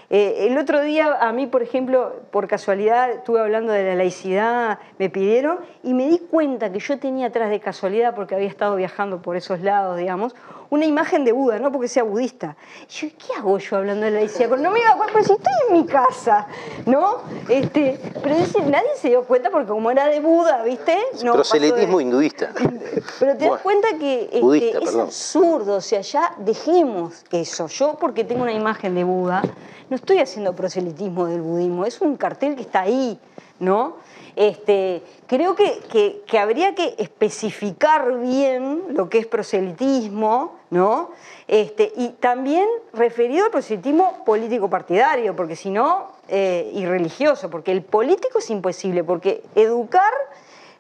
[0.09, 4.79] Eh, el otro día a mí, por ejemplo, por casualidad, estuve hablando de la laicidad,
[4.99, 8.75] me pidieron y me di cuenta que yo tenía atrás de casualidad, porque había estado
[8.75, 10.35] viajando por esos lados, digamos,
[10.69, 12.55] una imagen de Buda, no porque sea budista.
[12.89, 14.49] Y yo, ¿qué hago yo hablando de la laicidad?
[14.57, 16.47] no me iba a si estoy en mi casa,
[16.85, 17.17] ¿no?
[17.49, 18.35] Este, pero
[18.69, 20.97] nadie se dio cuenta porque como era de Buda, ¿viste?
[21.23, 22.51] No, Proselitismo hinduista.
[23.19, 27.67] Pero te das cuenta que este, es absurdo, o sea, ya dejemos eso.
[27.67, 29.43] Yo porque tengo una imagen de Buda,
[29.89, 33.19] no estoy haciendo proselitismo del budismo, es un cartel que está ahí,
[33.59, 33.97] ¿no?
[34.35, 41.11] Este, creo que, habría que especificar bien lo que es proselitismo, ¿no?
[41.47, 47.71] Este, y también referido al proselitismo político partidario, porque si no, eh, y religioso, porque
[47.71, 50.11] el político es imposible, porque educar,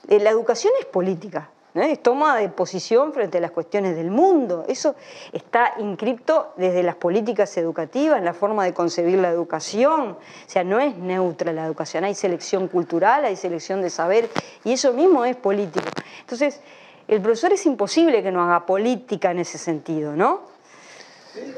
[0.07, 1.49] eh, la educación es política,
[1.81, 4.63] es toma de posición frente a las cuestiones del mundo.
[4.67, 4.95] Eso
[5.33, 10.11] está inscripto desde las políticas educativas, en la forma de concebir la educación.
[10.11, 14.29] O sea, no es neutra la educación, hay selección cultural, hay selección de saber,
[14.63, 15.87] y eso mismo es político.
[16.21, 16.61] Entonces,
[17.07, 20.41] el profesor es imposible que no haga política en ese sentido, ¿no?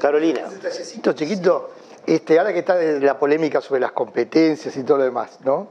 [0.02, 0.46] Carolina.
[0.48, 1.72] Un chiquito,
[2.06, 5.68] este, ahora que está la polémica sobre las competencias y todo lo demás, ¿no?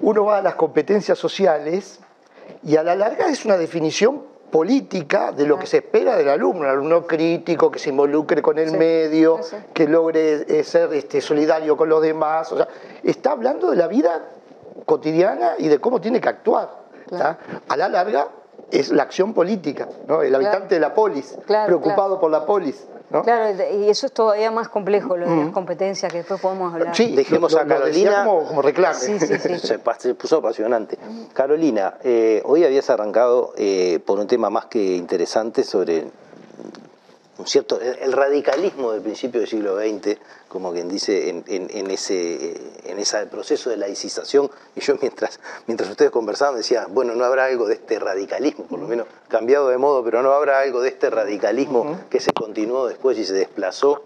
[0.00, 2.00] Uno va a las competencias sociales
[2.62, 6.62] y a la larga es una definición política de lo que se espera del alumno,
[6.62, 9.40] un alumno crítico, que se involucre con el medio,
[9.72, 12.50] que logre eh, ser este, solidario con los demás.
[12.52, 12.68] O sea,
[13.02, 14.24] está hablando de la vida
[14.84, 16.80] cotidiana y de cómo tiene que actuar.
[17.68, 18.28] A la larga
[18.70, 20.22] es la acción política, ¿no?
[20.22, 22.86] el habitante de la polis, preocupado por la polis.
[23.24, 26.94] Claro, y eso es todavía más complejo, lo de las competencias que después podemos hablar.
[26.94, 28.24] Sí, dejemos a Carolina.
[28.24, 28.94] como, reclame.
[29.58, 30.96] se, puso apasionante.
[31.32, 36.06] Carolina, eh, hoy habías arrancado eh, por un tema más que interesante sobre
[37.46, 40.18] cierto, el radicalismo del principio del siglo XX,
[40.50, 44.50] como quien dice, en, ese, en ese proceso de laicización.
[44.76, 48.80] Y yo mientras, mientras ustedes conversaban decía, bueno, no habrá algo de este radicalismo, por
[48.80, 52.88] lo menos cambiado de modo, pero no habrá algo de este radicalismo que se continuó
[52.88, 54.02] después y se desplazó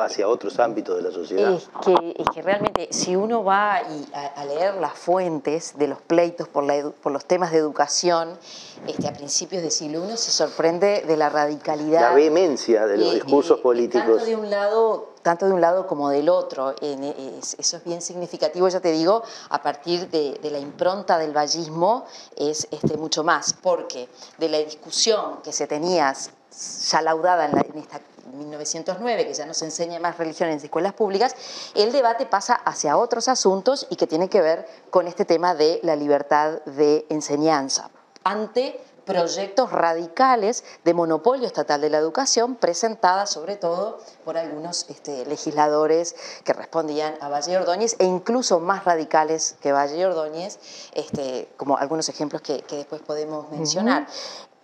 [0.00, 1.52] hacia otros ámbitos de la sociedad.
[1.52, 6.48] Es que, es que realmente si uno va a, leer las fuentes de los pleitos
[6.48, 6.64] por,
[6.94, 8.38] por los temas de educación
[8.86, 12.00] este, a principios del siglo I, se sorprende de la radicalidad.
[12.00, 14.06] La vehemencia de los discursos políticos.
[14.06, 16.74] Tanto de un lado tanto de un lado como del otro.
[16.80, 22.66] eso es bien significativo, ya te digo, a partir de, la impronta del vallismo es
[22.70, 26.14] este, mucho más, porque de la discusión que se tenía
[26.50, 28.00] ya laudada en, en esta
[28.32, 31.34] 1909, que ya no se enseña más religión en las escuelas públicas,
[31.74, 35.80] el debate pasa hacia otros asuntos y que tiene que ver con este tema de
[35.82, 37.90] la libertad de enseñanza.
[38.24, 45.24] Ante proyectos radicales de monopolio estatal de la educación, presentadas sobre todo por algunos este,
[45.24, 50.58] legisladores que respondían a Valle Ordóñez e incluso más radicales que Valle Ordóñez,
[50.92, 54.06] este, como algunos ejemplos que, después podemos mencionar.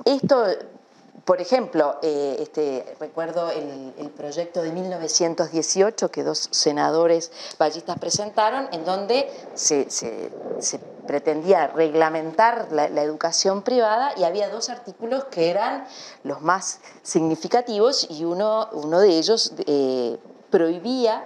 [0.04, 0.44] Esto
[1.24, 8.84] por ejemplo, eh, este, recuerdo el, proyecto de 1918 que dos senadores vallistas presentaron, en
[8.84, 9.86] donde se,
[11.06, 15.86] pretendía reglamentar la, educación privada y había dos artículos que eran
[16.24, 20.18] los más significativos y uno, uno de ellos eh,
[20.50, 21.24] prohibía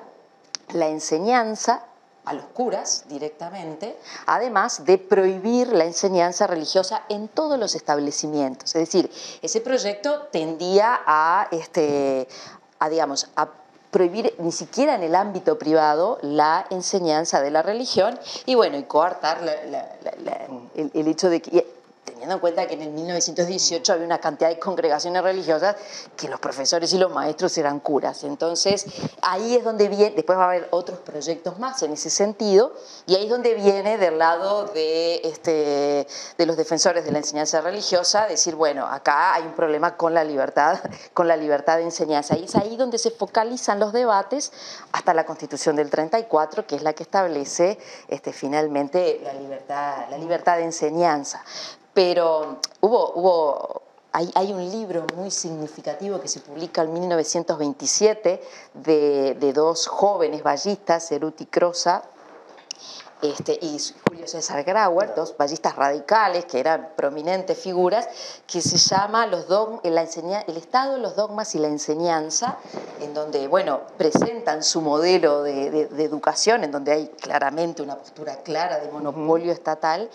[0.72, 1.87] la enseñanza
[2.28, 8.74] a los curas directamente, además de prohibir la enseñanza religiosa en todos los establecimientos.
[8.74, 9.10] Es decir,
[9.40, 12.28] ese proyecto tendía a, este,
[12.90, 13.48] digamos, a
[13.90, 18.82] prohibir ni siquiera en el ámbito privado la enseñanza de la religión y bueno, y
[18.82, 19.40] coartar
[20.74, 21.77] el, hecho de que
[22.28, 25.76] teniendo en cuenta que en el 1918 había una cantidad de congregaciones religiosas
[26.14, 28.22] que los profesores y los maestros eran curas.
[28.24, 28.84] Entonces,
[29.22, 32.74] ahí es donde viene, después va a haber otros proyectos más en ese sentido,
[33.06, 37.62] y ahí es donde viene del lado de, este, de los defensores de la enseñanza
[37.62, 40.80] religiosa, decir, bueno, acá hay un problema con la libertad,
[41.14, 42.36] con la libertad de enseñanza.
[42.36, 44.52] Y es ahí donde se focalizan los debates
[44.92, 50.18] hasta la Constitución del 34, que es la que establece este, finalmente la libertad, la
[50.18, 51.42] libertad de enseñanza.
[51.98, 53.82] Pero hubo, hubo
[54.12, 58.40] hay, un libro muy significativo que se publica en 1927
[58.74, 62.04] de, dos jóvenes ballistas, Ceruti Crosa
[63.20, 68.08] este, y Julio César Grauer, dos ballistas radicales que eran prominentes figuras,
[68.46, 69.46] que se llama los
[69.82, 72.58] el, el Estado, los dogmas y la enseñanza,
[73.00, 78.36] en donde bueno, presentan su modelo de, de educación, en donde hay claramente una postura
[78.36, 80.08] clara de monopolio estatal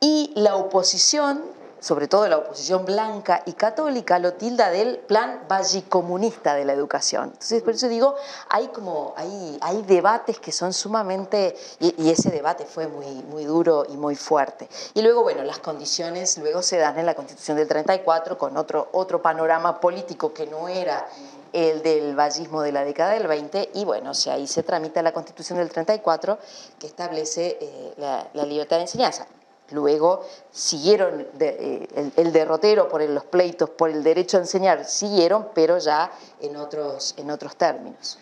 [0.00, 1.42] y la oposición,
[1.80, 7.24] sobre todo la oposición blanca y católica, lo tilda del plan vallicomunista de la educación.
[7.32, 8.14] Entonces, por eso digo,
[8.48, 13.84] hay como, hay, hay debates que son sumamente, y, ese debate fue muy, muy duro
[13.88, 14.68] y muy fuerte.
[14.94, 18.88] Y luego, bueno, las condiciones luego se dan en la Constitución del 34 con otro,
[18.92, 21.06] otro panorama político que no era
[21.54, 25.02] el del vallismo de la década del 20, y bueno, o sea, ahí se tramita
[25.02, 26.38] la Constitución del 34
[26.78, 29.26] que establece eh, la, la libertad de enseñanza.
[29.70, 35.78] Luego siguieron eh, el, derrotero por los pleitos, por el derecho a enseñar, siguieron, pero
[35.78, 38.18] ya en otros, en otros términos.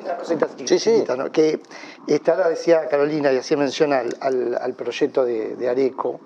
[0.00, 1.04] Una cosita sí, sí.
[1.16, 1.30] ¿no?
[1.30, 1.60] que
[2.06, 6.20] esta ahora decía Carolina y hacía mención al, al, proyecto de, de, Areco,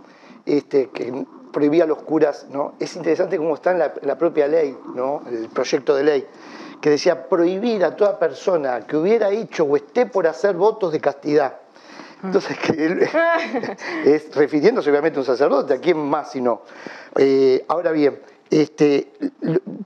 [0.44, 2.74] este, que prohibía a los curas, ¿no?
[2.80, 5.22] Es interesante cómo está en la, la, propia ley, ¿no?
[5.28, 6.26] El proyecto de ley,
[6.80, 11.00] que decía prohibir a toda persona que hubiera hecho o esté por hacer votos de
[11.00, 11.60] castidad.
[12.24, 13.08] Entonces, que
[14.04, 16.62] es refiriéndose obviamente a un sacerdote, ¿a quién más si no?
[17.16, 18.20] Eh, ahora bien,
[18.50, 19.12] este,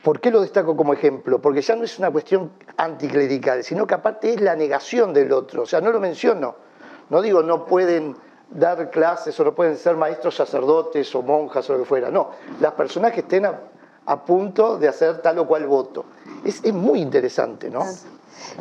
[0.03, 1.41] ¿Por qué lo destaco como ejemplo?
[1.41, 5.63] Porque ya no es una cuestión anticlerical, sino que aparte es la negación del otro.
[5.63, 6.55] O sea, no lo menciono.
[7.11, 8.17] No digo no pueden
[8.51, 12.11] dar clases o no pueden ser maestros sacerdotes o monjas o lo que fuera.
[12.11, 12.31] No,
[12.61, 16.05] las personas que estén a, punto de hacer tal o cual voto.
[16.45, 17.85] Es, es muy interesante, ¿no?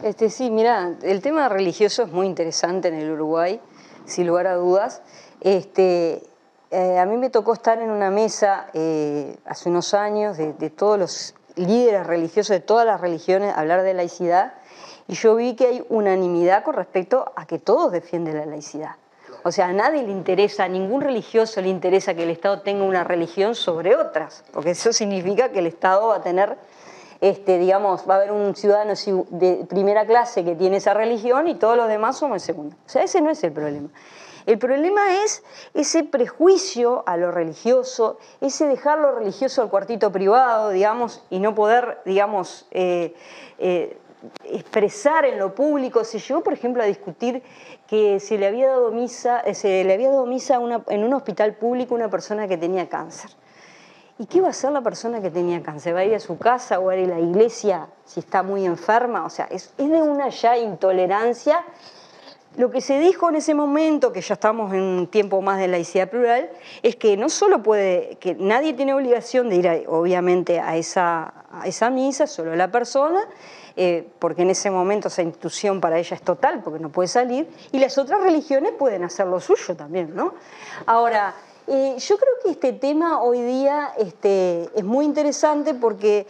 [0.04, 3.60] Este, sí, mira, el tema religioso es muy interesante en el Uruguay,
[4.06, 5.02] sin lugar a dudas.
[5.42, 6.24] Este,
[6.72, 11.00] eh, a mí me tocó estar en una mesa eh, hace unos años de, todos
[11.00, 14.54] los líderes religiosos de todas las religiones hablar de laicidad
[15.08, 18.96] y yo vi que hay unanimidad con respecto a que todos defienden la laicidad.
[19.44, 22.84] O sea, a nadie le interesa, a ningún religioso le interesa que el Estado tenga
[22.84, 26.58] una religión sobre otras, porque eso significa que el Estado va a tener,
[27.22, 28.94] este, digamos, va a haber un ciudadano
[29.30, 32.76] de primera clase que tiene esa religión y todos los demás somos de segunda.
[32.86, 33.90] O sea, ese no es el problema.
[34.48, 35.44] El problema es
[35.74, 41.54] ese prejuicio a lo religioso, ese dejar lo religioso al cuartito privado, digamos, y no
[41.54, 43.14] poder, digamos, eh,
[43.60, 43.98] eh,
[44.46, 46.06] expresar en lo público.
[46.06, 47.44] Se llegó, por ejemplo, a discutir
[47.88, 51.56] que se le había dado misa, eh, se le había dado misa en un hospital
[51.56, 53.32] público a una persona que tenía cáncer.
[54.20, 55.96] ¿Y qué va a hacer la persona que tenía cáncer?
[55.96, 58.66] ¿Va a ir a su casa o a ir a la iglesia si está muy
[58.66, 59.26] enferma?
[59.26, 61.64] O sea, es, es de una ya intolerancia
[62.58, 65.68] lo que se dijo en ese momento, que ya estamos en un tiempo más de
[65.68, 66.50] laicidad plural,
[66.82, 71.68] es que no solo puede, que nadie tiene obligación de ir, obviamente, a esa, a
[71.68, 73.28] esa misa, solo la persona,
[73.76, 77.48] eh, porque en ese momento esa institución para ella es total, porque no puede salir,
[77.72, 80.34] y las otras religiones pueden hacer lo suyo también, ¿no?
[80.88, 81.36] Ahora,
[81.68, 86.26] yo creo que este tema hoy día este, es muy interesante porque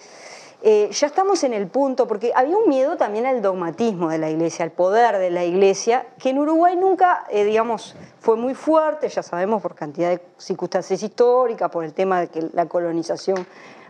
[0.64, 4.32] eh, ya estamos en el punto, porque había un miedo también al dogmatismo de la
[4.32, 9.08] iglesia, al poder de la iglesia, que en Uruguay nunca, eh, digamos, fue muy fuerte,
[9.08, 13.46] ya sabemos por cantidad de circunstancias históricas, por el tema de que la colonización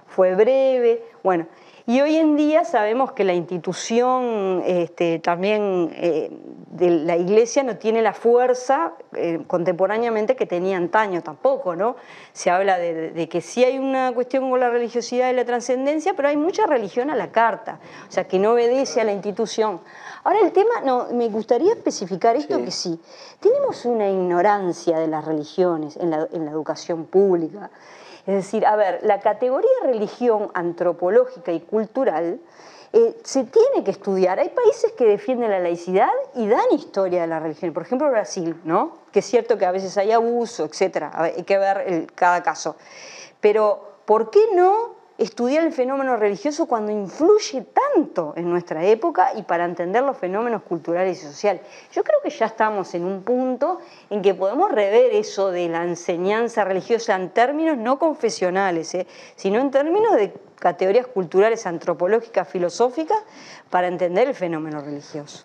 [0.07, 1.47] fue breve, bueno,
[1.85, 6.29] y hoy en día sabemos que la institución este, también eh,
[6.77, 11.95] de la iglesia no tiene la fuerza eh, contemporáneamente que tenía antaño tampoco, ¿no?
[12.33, 16.27] Se habla de, que sí hay una cuestión con la religiosidad y la trascendencia, pero
[16.27, 19.81] hay mucha religión a la carta, o sea, que no obedece a la institución.
[20.23, 22.99] Ahora el tema, no, me gustaría especificar esto que sí,
[23.39, 27.71] tenemos una ignorancia de las religiones en la, en la educación pública.
[28.27, 32.41] Es decir, a ver, la categoría religión antropológica y cultural
[32.97, 34.39] eh, se tiene que estudiar.
[34.39, 37.71] Hay países que defienden la laicidad y dan historia de la religión.
[37.71, 38.97] Por ejemplo, Brasil, ¿no?
[39.11, 41.11] Que es cierto que a veces hay abuso, etcétera.
[41.13, 42.75] Hay que ver cada caso.
[43.39, 49.43] Pero, ¿por qué no estudiar el fenómeno religioso cuando influye tanto en nuestra época y
[49.43, 51.63] para entender los fenómenos culturales y sociales.
[51.91, 53.79] Yo creo que ya estamos en un punto
[54.09, 59.07] en que podemos rever eso de la enseñanza religiosa en términos no confesionales, ¿eh?
[59.35, 63.17] sino en términos de categorías culturales, antropológicas, filosóficas,
[63.69, 65.43] para entender el fenómeno religioso.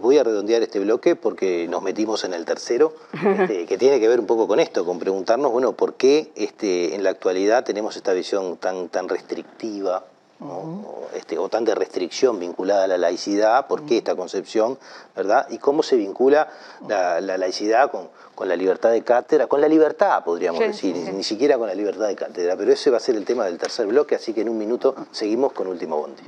[0.00, 4.08] voy a redondear este bloque porque nos metimos en el tercero, este, que tiene que
[4.08, 7.96] ver un poco con esto, con preguntarnos, bueno, ¿por qué este, en la actualidad tenemos
[7.96, 10.04] esta visión tan, tan restrictiva
[10.40, 14.78] o, este, o tanta restricción vinculada a la laicidad, ¿por qué esta concepción,
[15.14, 15.46] verdad?
[15.50, 16.48] Y cómo se vincula
[16.86, 21.56] la, laicidad con, con, la libertad de cátedra, con la libertad, podríamos decir, Ni, siquiera
[21.56, 24.14] con la libertad de cátedra, pero ese va a ser el tema del tercer bloque,
[24.14, 26.22] así que en un minuto seguimos con Último Bondi.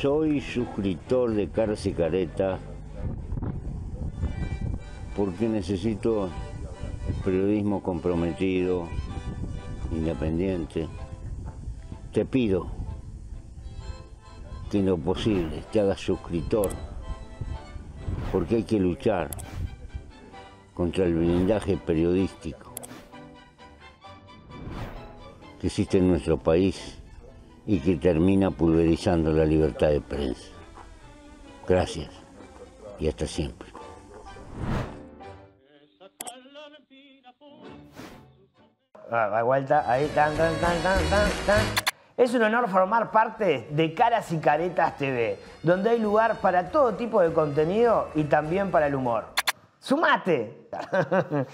[0.00, 2.58] Soy suscriptor de Carlos y Careta
[5.16, 6.30] porque necesito
[7.24, 8.88] periodismo comprometido,
[9.92, 10.88] independiente.
[12.12, 12.79] Te pido
[14.78, 16.70] lo posible te hagas suscriptor,
[18.30, 19.30] porque hay que luchar
[20.74, 22.72] contra el blindaje periodístico
[25.60, 26.98] que existe en nuestro país
[27.66, 30.48] y que termina pulverizando la libertad de prensa.
[31.68, 32.10] Gracias
[32.98, 33.68] y hasta siempre.
[42.20, 46.92] Es un honor formar parte de Caras y Caretas TV, donde hay lugar para todo
[46.92, 49.24] tipo de contenido y también para el humor.
[49.78, 50.68] ¡Sumate!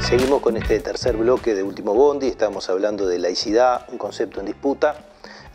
[0.00, 4.46] Seguimos con este tercer bloque de Último Bondi, estamos hablando de laicidad, un concepto en
[4.46, 4.96] disputa,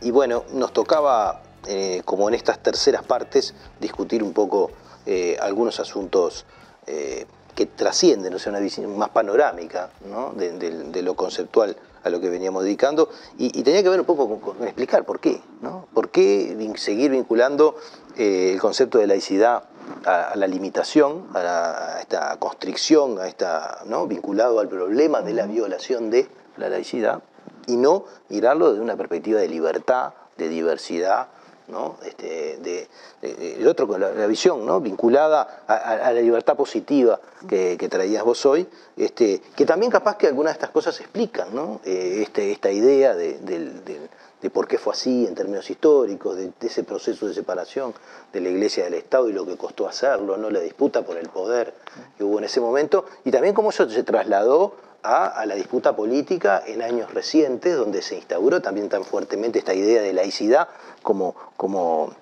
[0.00, 4.70] y bueno, nos tocaba eh, como en estas terceras partes, discutir un poco
[5.06, 6.46] eh, algunos asuntos
[6.86, 9.90] eh, que trascienden, o sea, una visión más panorámica
[10.36, 14.62] de, lo conceptual a lo que veníamos dedicando, y, tenía que ver un poco con,
[14.62, 15.86] explicar por qué, ¿no?
[15.92, 17.76] ¿Por qué seguir vinculando
[18.16, 19.64] el concepto de laicidad
[20.06, 24.06] a, la limitación, a, esta constricción, a esta, ¿no?
[24.06, 27.22] vinculado al problema de la violación de la laicidad,
[27.66, 31.28] y no mirarlo desde una perspectiva de libertad, de diversidad,
[31.70, 31.96] ¿no?
[32.04, 32.88] Este, de,
[33.22, 34.80] el otro con la, visión ¿no?
[34.80, 38.66] vinculada a, la libertad positiva que, traías vos hoy,
[38.96, 41.80] este, que también capaz que algunas de estas cosas explican ¿no?
[41.84, 43.38] Eh, este, esta idea de,
[44.42, 47.92] de por qué fue así en términos históricos, de, ese proceso de separación
[48.32, 50.50] de la Iglesia del Estado y lo que costó hacerlo, ¿no?
[50.50, 51.74] la disputa por el poder
[52.16, 56.62] que hubo en ese momento, y también cómo eso se trasladó a, la disputa política
[56.66, 60.68] en años recientes, donde se instauró también tan fuertemente esta idea de laicidad
[61.02, 62.14] como, como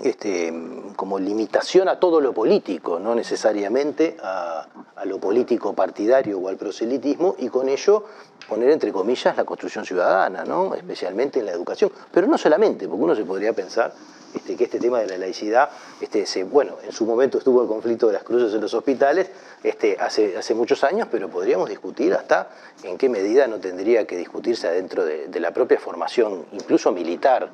[0.00, 0.52] este,
[0.96, 4.66] como limitación a todo lo político, no necesariamente a,
[5.04, 8.04] lo político partidario o al proselitismo, y con ello
[8.48, 10.74] poner entre comillas la construcción ciudadana, ¿no?
[10.74, 13.92] especialmente en la educación, pero no solamente, porque uno se podría pensar
[14.34, 15.70] este, que este tema de la laicidad,
[16.00, 19.30] este, se, bueno, en su momento estuvo el conflicto de las cruces en los hospitales
[19.62, 22.48] este, hace, hace muchos años, pero podríamos discutir hasta
[22.82, 27.50] en qué medida no tendría que discutirse adentro de, la propia formación, incluso militar,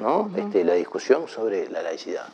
[0.00, 0.30] ¿no?
[0.36, 2.26] este, la discusión sobre la laicidad.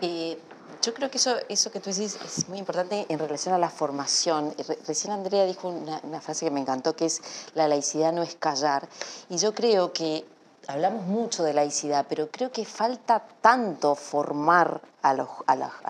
[0.00, 0.38] Eh,
[0.86, 3.70] yo creo que eso, eso que tú dices es muy importante en relación a la
[3.70, 4.54] formación.
[4.86, 7.20] recién Andrea dijo una, frase que me encantó, que es
[7.54, 8.88] la laicidad no es callar.
[9.28, 10.24] Y yo creo que
[10.68, 15.28] hablamos mucho de laicidad, pero creo que falta tanto formar a los,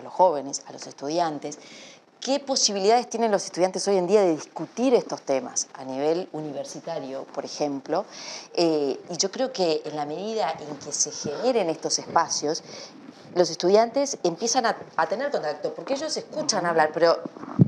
[0.09, 1.59] jóvenes, a los estudiantes,
[2.19, 7.25] ¿Qué posibilidades tienen los estudiantes hoy en día de discutir estos temas a nivel universitario,
[7.25, 8.05] por ejemplo?
[8.55, 12.65] Eh, y yo creo que en la medida en que se generen estos espacios,
[13.37, 17.23] los estudiantes empiezan a, tener contacto, porque ellos escuchan hablar, pero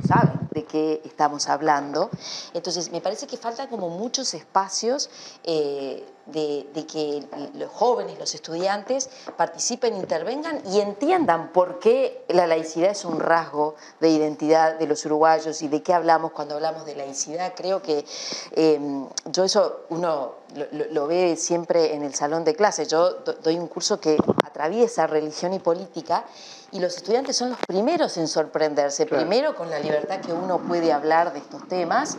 [0.07, 2.11] saben de qué estamos hablando.
[2.55, 5.11] Entonces, me parece que faltan como muchos espacios
[5.45, 12.91] eh, de, que los jóvenes, los estudiantes participen, intervengan y entiendan por qué la laicidad
[12.91, 16.97] es un rasgo de identidad de los uruguayos y de qué hablamos cuando hablamos de
[16.97, 17.53] laicidad.
[17.57, 18.05] Creo que
[18.53, 20.35] em, yo eso uno
[20.91, 22.89] lo, ve siempre en el salón de clases.
[22.89, 26.25] Yo doy un curso que atraviesa religión y política
[26.71, 30.93] y los estudiantes son los primeros en sorprenderse, primero con la libertad que uno puede
[30.93, 32.19] hablar de estos temas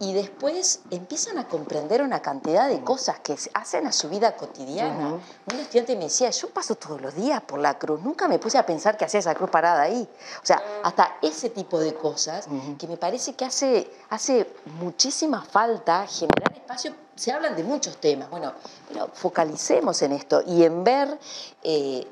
[0.00, 5.20] y después empiezan a comprender una cantidad de cosas que hacen a su vida cotidiana.
[5.52, 8.56] Un estudiante me decía, yo paso todos los días por la cruz, nunca me puse
[8.56, 10.08] a pensar que hacía esa cruz parada ahí.
[10.42, 12.48] O sea, hasta ese tipo de cosas
[12.78, 16.94] que me parece que hace, hace muchísima falta generar espacio.
[17.14, 18.54] Se hablan de muchos temas, bueno,
[18.88, 21.18] pero focalicemos en esto y en ver,
[21.62, 22.06] eh,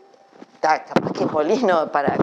[0.60, 2.18] capaz que Molino, para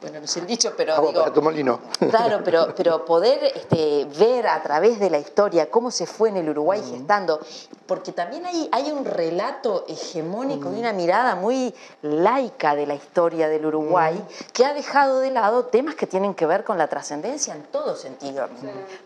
[0.00, 1.80] bueno, no sé el dicho, pero digo, para tu molino.
[2.10, 6.38] Claro, pero, pero poder este, ver a través de la historia cómo se fue en
[6.38, 7.40] el Uruguay gestando,
[7.86, 13.48] porque también hay, hay un relato hegemónico y una mirada muy laica de la historia
[13.48, 17.54] del Uruguay que ha dejado de lado temas que tienen que ver con la trascendencia
[17.54, 18.46] en todo sentido,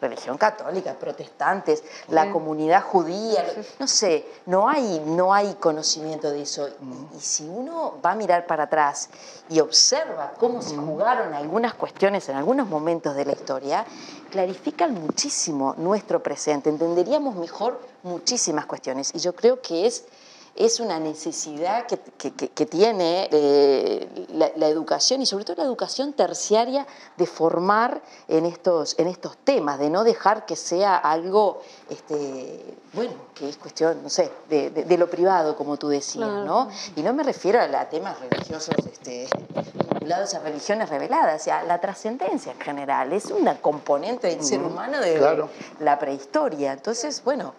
[0.01, 3.45] religión católica, protestantes, la comunidad judía,
[3.79, 6.69] no sé, no hay, no hay conocimiento de eso.
[7.17, 9.09] y si uno va a mirar para atrás
[9.49, 13.87] y observa cómo se jugaron algunas cuestiones en algunos momentos de la historia,
[14.29, 19.13] clarifican muchísimo nuestro presente, entenderíamos mejor muchísimas cuestiones.
[19.15, 20.05] Y yo creo que es
[20.55, 26.87] es una necesidad que, tiene eh, la, educación y sobre todo la educación terciaria
[27.17, 33.13] de formar en estos, en estos temas, de no dejar que sea algo, este, bueno,
[33.35, 36.69] que es cuestión, no sé, de, lo privado, como tú decías, ¿no?
[36.97, 39.29] Y no me refiero a, temas religiosos este,
[39.75, 44.61] vinculados a religiones reveladas, o sea, la trascendencia en general, es una componente del ser
[44.63, 45.47] humano de
[45.81, 46.73] la prehistoria.
[46.73, 47.55] Entonces, bueno,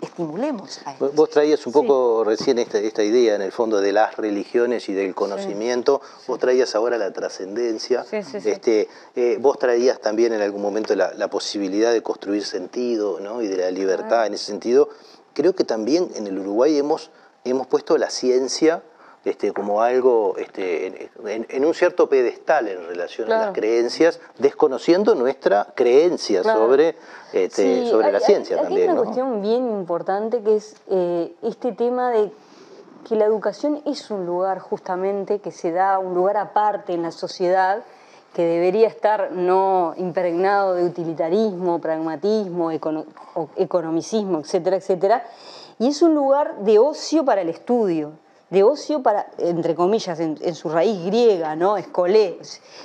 [0.00, 4.16] estimulemos a Vos traías un poco recién esta, esta, idea en el fondo de las
[4.16, 10.40] religiones y del conocimiento, vos traías ahora la trascendencia, este, eh, vos traías también en
[10.40, 13.42] algún momento la, posibilidad de construir sentido ¿no?
[13.42, 14.88] y de la libertad en ese sentido.
[15.34, 17.10] Creo que también en el Uruguay hemos,
[17.44, 18.82] hemos puesto la ciencia
[19.24, 25.68] este, como algo este, en, un cierto pedestal en relación a las creencias, desconociendo nuestra
[25.74, 26.96] creencia sobre,
[27.32, 28.90] este, sobre la ciencia también.
[28.90, 32.30] Hay una cuestión bien importante que es eh, este tema de
[33.08, 37.12] que la educación es un lugar justamente que se da, un lugar aparte en la
[37.12, 37.82] sociedad
[38.34, 42.70] que debería estar no impregnado de utilitarismo, pragmatismo,
[43.56, 45.24] economicismo, etcétera, etcétera.
[45.78, 48.12] Y es un lugar de ocio para el estudio,
[48.50, 51.76] de ocio para, entre comillas, en, su raíz griega, ¿no?
[51.76, 52.38] Escolé.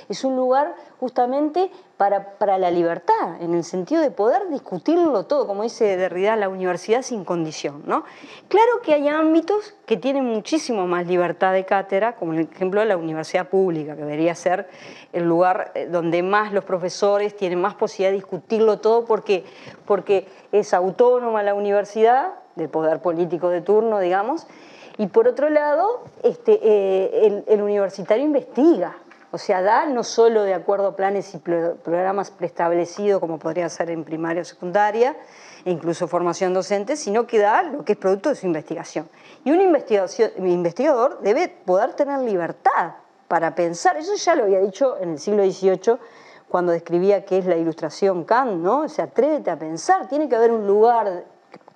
[0.08, 5.46] Es un lugar justamente para, para, la libertad, en el sentido de poder discutirlo todo,
[5.46, 8.04] como dice Derrida, la universidad sin condición, ¿no?
[8.48, 12.86] Claro que hay ámbitos que tienen muchísimo más libertad de cátedra, como el ejemplo de
[12.86, 14.68] la universidad pública, que debería ser
[15.12, 19.44] el lugar eh, donde más los profesores tienen más posibilidad de discutirlo todo, porque,
[19.86, 24.46] porque es autónoma la universidad, del poder político de turno, digamos,
[24.96, 28.96] y por otro lado, este, eh, el, universitario investiga,
[29.32, 33.90] o sea, da no solo de acuerdo a planes y programas preestablecidos, como podría ser
[33.90, 35.16] en primaria o secundaria,
[35.64, 39.08] e incluso formación docente, sino que da lo que es producto de su investigación.
[39.44, 42.94] Y un, investigador debe poder tener libertad
[43.26, 45.98] para pensar, eso ya lo había dicho en el siglo XVIII,
[46.48, 48.82] cuando describía qué es la ilustración Kant, ¿no?
[48.82, 51.24] O sea, atrévete a pensar, tiene que haber un lugar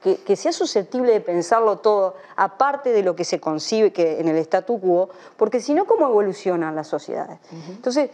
[0.03, 4.37] que, sea susceptible de pensarlo todo, aparte de lo que se concibe que en el
[4.39, 7.39] statu quo, porque si no, ¿cómo evolucionan las sociedades?
[7.69, 8.11] Entonces,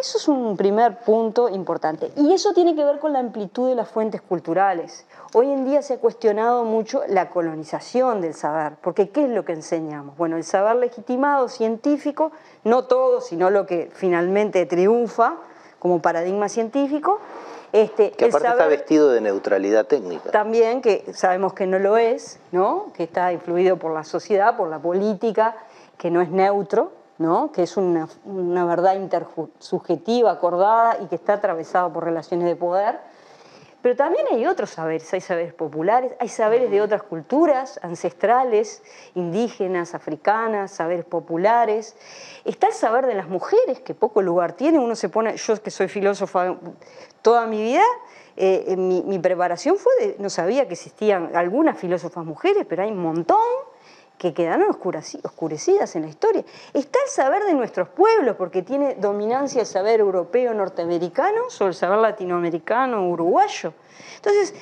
[0.00, 2.12] eso es un primer punto importante.
[2.16, 5.04] Y eso tiene que ver con la amplitud de las fuentes culturales.
[5.34, 9.44] Hoy en día se ha cuestionado mucho la colonización del saber, porque ¿qué es lo
[9.44, 10.16] que enseñamos?
[10.16, 12.32] Bueno, el saber legitimado científico,
[12.64, 15.36] no todo, sino lo que finalmente triunfa
[15.78, 17.20] como paradigma científico,
[17.72, 20.30] este, que aparte está vestido de neutralidad técnica.
[20.30, 22.92] También, que sabemos que no lo es, ¿no?
[22.94, 25.56] que está influido por la sociedad, por la política,
[25.96, 27.52] que no es neutro, ¿no?
[27.52, 33.00] que es una, una verdad intersubjetiva, acordada y que está atravesado por relaciones de poder
[33.80, 38.82] pero también hay otros saberes, hay saberes populares, hay saberes de otras culturas ancestrales,
[39.14, 41.96] indígenas, africanas, saberes populares.
[42.44, 44.78] Está el saber de las mujeres, que poco lugar tiene.
[44.78, 46.56] Uno se pone, yo que soy filósofa
[47.22, 47.84] toda mi vida,
[48.36, 52.90] eh, mi, mi, preparación fue de, no sabía que existían algunas filósofas mujeres, pero hay
[52.90, 53.38] un montón
[54.18, 56.44] que quedaron oscurecidas en la historia.
[56.74, 61.74] Está el saber de nuestros pueblos, porque tiene dominancia el saber europeo norteamericano sobre el
[61.76, 63.72] saber latinoamericano uruguayo.
[64.16, 64.54] Entonces,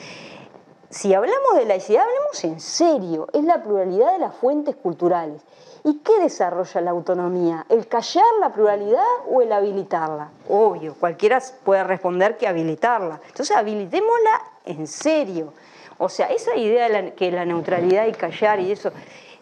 [0.91, 5.43] si hablamos de laicidad, hablemos en serio, es la pluralidad de las fuentes culturales.
[5.85, 7.65] ¿Y qué desarrolla la autonomía?
[7.69, 10.31] ¿El callar la pluralidad o el habilitarla?
[10.49, 13.21] Obvio, cualquiera puede responder que habilitarla.
[13.29, 15.53] Entonces, habilitémosla en serio.
[15.99, 18.91] O sea, esa idea de que la neutralidad y callar y eso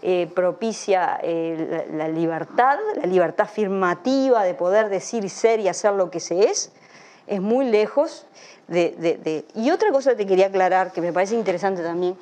[0.07, 6.11] eh, propicia eh, la, libertad, la libertad afirmativa de poder decir, ser y hacer lo
[6.11, 6.73] que se es,
[7.27, 8.27] es muy lejos
[8.69, 12.19] de, Y otra cosa que te quería aclarar, que me parece interesante también,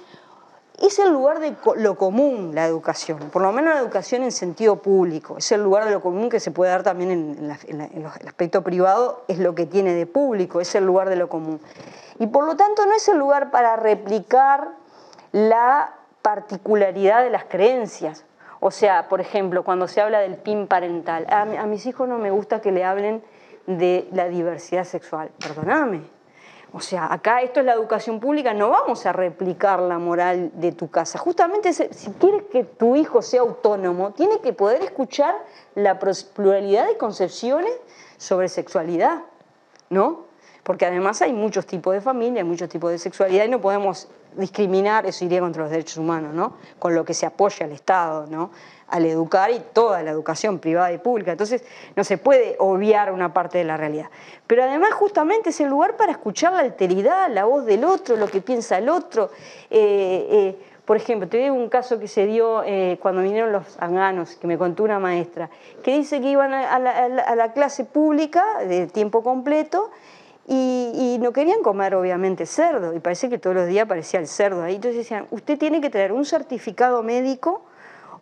[0.80, 4.76] es el lugar de lo común la educación, por lo menos la educación en sentido
[4.76, 8.62] público, es el lugar de lo común que se puede dar también en, el aspecto
[8.62, 11.60] privado, es lo que tiene de público, es el lugar de lo común.
[12.20, 14.68] Y por lo tanto no es el lugar para replicar
[15.32, 18.24] la particularidad de las creencias.
[18.60, 22.30] O sea, por ejemplo, cuando se habla del PIN parental, a, mis hijos no me
[22.30, 23.22] gusta que le hablen
[23.66, 25.30] de la diversidad sexual.
[25.38, 26.02] Perdóname.
[26.72, 30.72] O sea, acá esto es la educación pública, no vamos a replicar la moral de
[30.72, 31.18] tu casa.
[31.18, 35.34] Justamente si quieres que tu hijo sea autónomo, tiene que poder escuchar
[35.74, 37.72] la pluralidad de concepciones
[38.16, 39.18] sobre sexualidad,
[39.90, 40.24] ¿no?
[40.62, 44.08] Porque además hay muchos tipos de familia, hay muchos tipos de sexualidad y no podemos
[44.36, 46.54] discriminar, eso iría contra los derechos humanos, ¿no?
[46.78, 48.50] Con lo que se apoya al Estado, ¿no?
[48.88, 51.32] Al educar y toda la educación privada y pública.
[51.32, 51.64] Entonces,
[51.96, 54.06] no se puede obviar una parte de la realidad.
[54.46, 58.28] Pero además, justamente es el lugar para escuchar la alteridad, la voz del otro, lo
[58.28, 59.30] que piensa el otro.
[59.70, 63.78] Eh, eh, por ejemplo, te digo un caso que se dio eh, cuando vinieron los
[63.78, 65.48] anganos, que me contó una maestra,
[65.82, 66.78] que dice que iban a
[67.36, 69.90] la clase pública de tiempo completo
[70.46, 72.94] y, no querían comer, obviamente, cerdo.
[72.94, 74.76] Y parece que todos los días aparecía el cerdo ahí.
[74.76, 77.62] Entonces decían, usted tiene que traer un certificado médico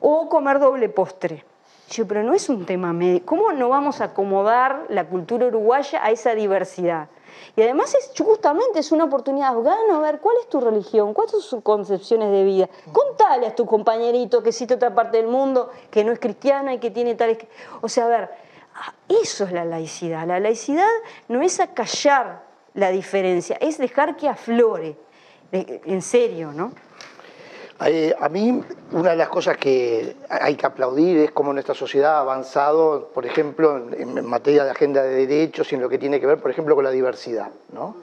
[0.00, 1.44] o comer doble postre.
[1.90, 3.26] Yo, pero no es un tema médico.
[3.26, 7.08] ¿Cómo no vamos a acomodar la cultura uruguaya a esa diversidad?
[7.56, 11.14] Y además es justamente es una oportunidad afgana, a ver, ¿cuál es tu religión?
[11.14, 12.68] ¿Cuáles son sus concepciones de vida?
[12.92, 16.78] Contale a tu compañerito que existe otra parte del mundo que no es cristiana y
[16.78, 17.38] que tiene tales...
[17.80, 18.30] O sea, a ver,
[19.08, 20.26] eso es la laicidad.
[20.26, 20.88] La laicidad
[21.28, 22.42] no es acallar
[22.74, 24.96] la diferencia, es dejar que aflore.
[25.52, 26.72] En serio, ¿no?
[27.80, 28.62] a mí
[28.92, 33.24] una de las cosas que hay que aplaudir es cómo nuestra sociedad ha avanzado, por
[33.24, 36.50] ejemplo, en, materia de agenda de derechos y en lo que tiene que ver, por
[36.50, 37.48] ejemplo, con la diversidad.
[37.72, 37.96] ¿no?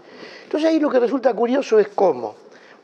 [0.43, 2.35] Entonces ahí lo que resulta curioso es cómo,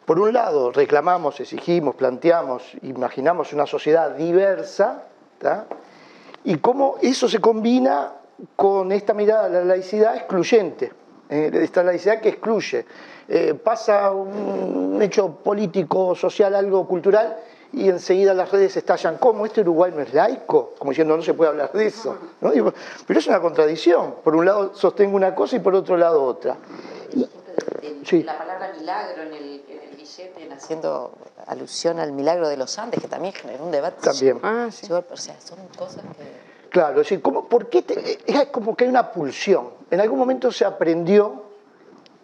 [0.05, 5.05] por un lado, reclamamos, exigimos, planteamos, imaginamos una sociedad diversa,
[6.43, 8.13] y cómo eso se combina
[8.55, 10.91] con esta mirada a la laicidad excluyente,
[11.29, 12.85] eh, esta laicidad que excluye.
[13.27, 17.37] Eh, pasa un hecho político, social, algo cultural,
[17.71, 19.45] y enseguida las redes estallan, ¿cómo?
[19.45, 20.73] ¿Este Uruguay no es laico?
[20.77, 22.17] Como diciendo, no se puede hablar de eso.
[22.41, 22.51] ¿no?
[23.07, 24.15] pero es una contradicción.
[24.23, 26.57] Por un lado sostengo una cosa y por otro lado otra.
[28.11, 29.63] La palabra milagro en el,
[30.55, 31.13] haciendo
[31.47, 34.01] alusión al milagro de los Andes, que también generó un debate.
[34.01, 34.39] También.
[34.43, 34.87] Ah, sí.
[34.91, 36.69] O sea, son cosas que...
[36.69, 37.83] Claro, es decir, ¿por qué
[38.25, 39.69] es como que hay una pulsión?
[39.91, 41.43] En algún momento se aprendió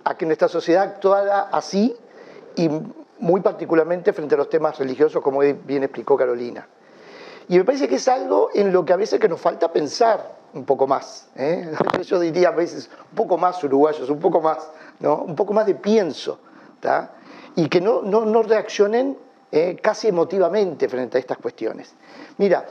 [0.04, 1.96] a que nuestra sociedad actuara así
[2.56, 2.70] y
[3.20, 6.68] muy particularmente frente a los temas religiosos, como bien explicó Carolina.
[7.48, 10.40] Y me parece que es algo en lo que a veces que nos falta pensar
[10.54, 11.28] un poco más.
[11.36, 11.72] ¿eh?
[12.04, 14.70] Yo diría a veces un poco más uruguayos, un poco más,
[15.00, 15.18] ¿no?
[15.18, 16.40] un poco más de pienso,
[17.60, 19.18] y que no, no, reaccionen
[19.52, 19.78] ¿eh?
[19.82, 21.94] casi emotivamente frente a estas cuestiones.
[22.38, 22.66] Mira,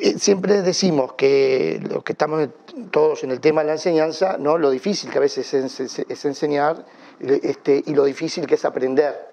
[0.00, 2.48] eh, siempre decimos que los que estamos
[2.92, 4.58] todos en el tema de la enseñanza, ¿no?
[4.58, 6.84] lo difícil que a veces es, enseñar
[7.18, 9.30] este, y lo difícil que es aprender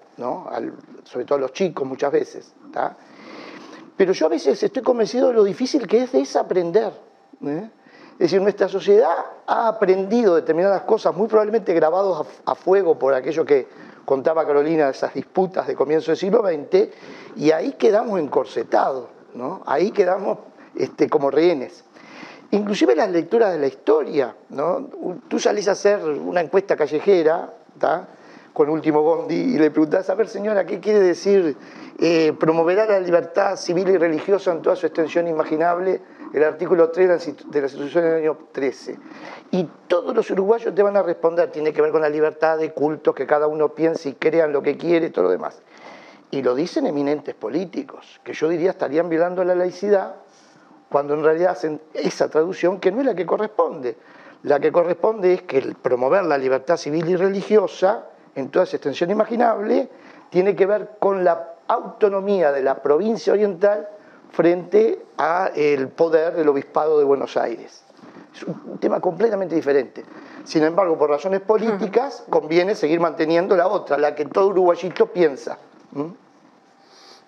[1.04, 2.52] sobre todo a los chicos muchas veces.
[3.96, 6.92] Pero yo a veces estoy convencido de lo difícil que es desaprender.
[7.46, 7.70] ¿eh?
[8.18, 9.14] Es decir, nuestra sociedad
[9.46, 13.68] ha aprendido determinadas cosas, muy probablemente grabados a, fuego por aquello que
[14.08, 16.88] contaba Carolina, esas disputas de comienzo del siglo XX,
[17.36, 19.62] y ahí quedamos encorsetados, ¿no?
[19.66, 20.38] ahí quedamos
[20.74, 21.84] este, como rehenes.
[22.52, 24.88] Inclusive las lecturas de la historia, ¿no?
[25.28, 28.08] tú salís a hacer una encuesta callejera, ¿tá?
[28.58, 31.56] Con Último Bondi y le preguntás, a ver señora, ¿qué quiere decir
[31.96, 36.00] eh, promoverá la libertad civil y religiosa en toda su extensión imaginable?
[36.34, 38.98] El artículo 3 de la Constitución del año 13.
[39.52, 42.72] Y todos los uruguayos te van a responder, tiene que ver con la libertad de
[42.72, 45.62] cultos, que cada uno piense y crea en lo que quiere y todo lo demás.
[46.32, 50.16] Y lo dicen eminentes políticos, que yo diría estarían violando la laicidad
[50.88, 53.96] cuando en realidad hacen esa traducción que no es la que corresponde.
[54.42, 59.10] La que corresponde es que promover la libertad civil y religiosa en toda esa extensión
[59.10, 59.88] imaginable,
[60.30, 63.88] tiene que ver con la autonomía de la provincia oriental
[64.32, 67.82] frente al poder del obispado de Buenos Aires.
[68.34, 70.04] Es un tema completamente diferente.
[70.44, 75.58] Sin embargo, por razones políticas, conviene seguir manteniendo la otra, la que todo uruguayito piensa.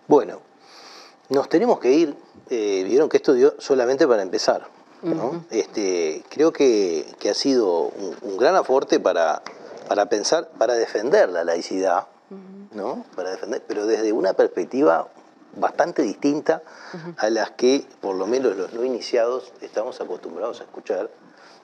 [0.06, 0.40] Bueno,
[1.28, 2.16] nos tenemos que ir.
[2.48, 4.66] Eh, vieron que esto dio solamente para empezar.
[5.50, 7.90] este, creo que, ha sido
[8.22, 9.42] un gran aporte para
[9.90, 12.06] para pensar, para defender la laicidad,
[12.70, 13.04] ¿no?
[13.16, 15.08] Para defender, pero desde una perspectiva
[15.56, 16.62] bastante distinta
[17.16, 21.10] a las que, por lo menos los no iniciados, estamos acostumbrados a escuchar,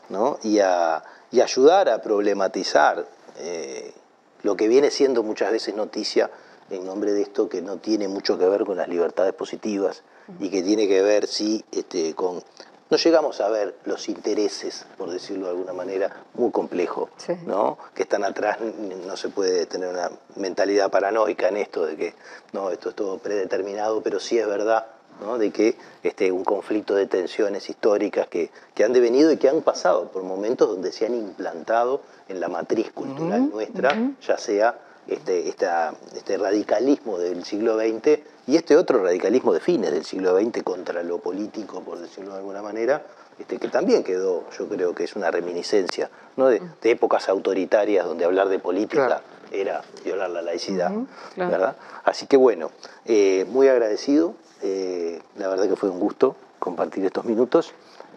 [0.08, 0.40] ¿no?
[0.42, 1.04] Y a
[1.40, 3.06] ayudar a problematizar
[3.38, 3.94] eh,
[4.42, 6.28] lo que viene siendo muchas veces noticia
[6.70, 10.02] en nombre de esto que no tiene mucho que ver con las libertades positivas
[10.40, 12.42] y que tiene que ver, sí, este, con
[12.88, 17.10] no llegamos a ver los intereses, por decirlo de alguna manera, muy complejos,
[17.44, 17.78] ¿no?
[17.94, 22.14] Que están atrás, no se puede tener una mentalidad paranoica en esto de que
[22.52, 24.86] no, esto es todo predeterminado, pero sí es verdad
[25.20, 25.38] ¿no?
[25.38, 29.62] de que este, un conflicto de tensiones históricas que, que, han devenido y que han
[29.62, 34.78] pasado por momentos donde se han implantado en la matriz cultural nuestra, ya sea
[35.08, 40.62] este, este radicalismo del siglo XX y este otro radicalismo de fines del siglo XX
[40.62, 43.02] contra lo político, por decirlo de alguna manera,
[43.38, 46.48] este, que también quedó, yo creo que es una reminiscencia ¿no?
[46.48, 50.92] de, épocas autoritarias donde hablar de política era violar la laicidad.
[51.36, 51.76] ¿verdad?
[52.04, 52.70] Así que bueno,
[53.04, 57.74] eh, muy agradecido, eh, la verdad que fue un gusto compartir estos minutos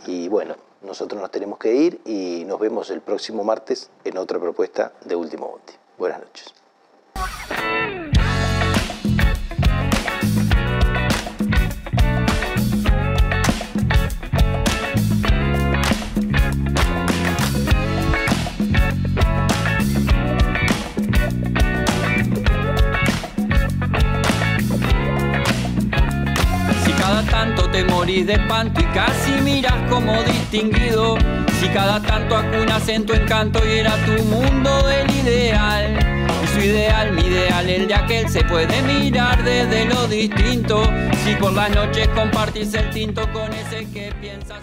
[0.07, 4.39] y bueno, nosotros nos tenemos que ir y nos vemos el próximo martes en otra
[4.39, 5.73] propuesta de Último Bondi.
[5.97, 6.53] Buenas noches.
[27.71, 31.17] Te morís de espanto y casi miras como distinguido.
[31.59, 36.18] Si cada tanto acunas en tu encanto y era tu mundo del ideal.
[36.59, 40.83] Su ideal, mi ideal, el de aquel se puede mirar desde lo distinto.
[41.23, 44.59] Si por las noches compartís el tinto con ese que piensa.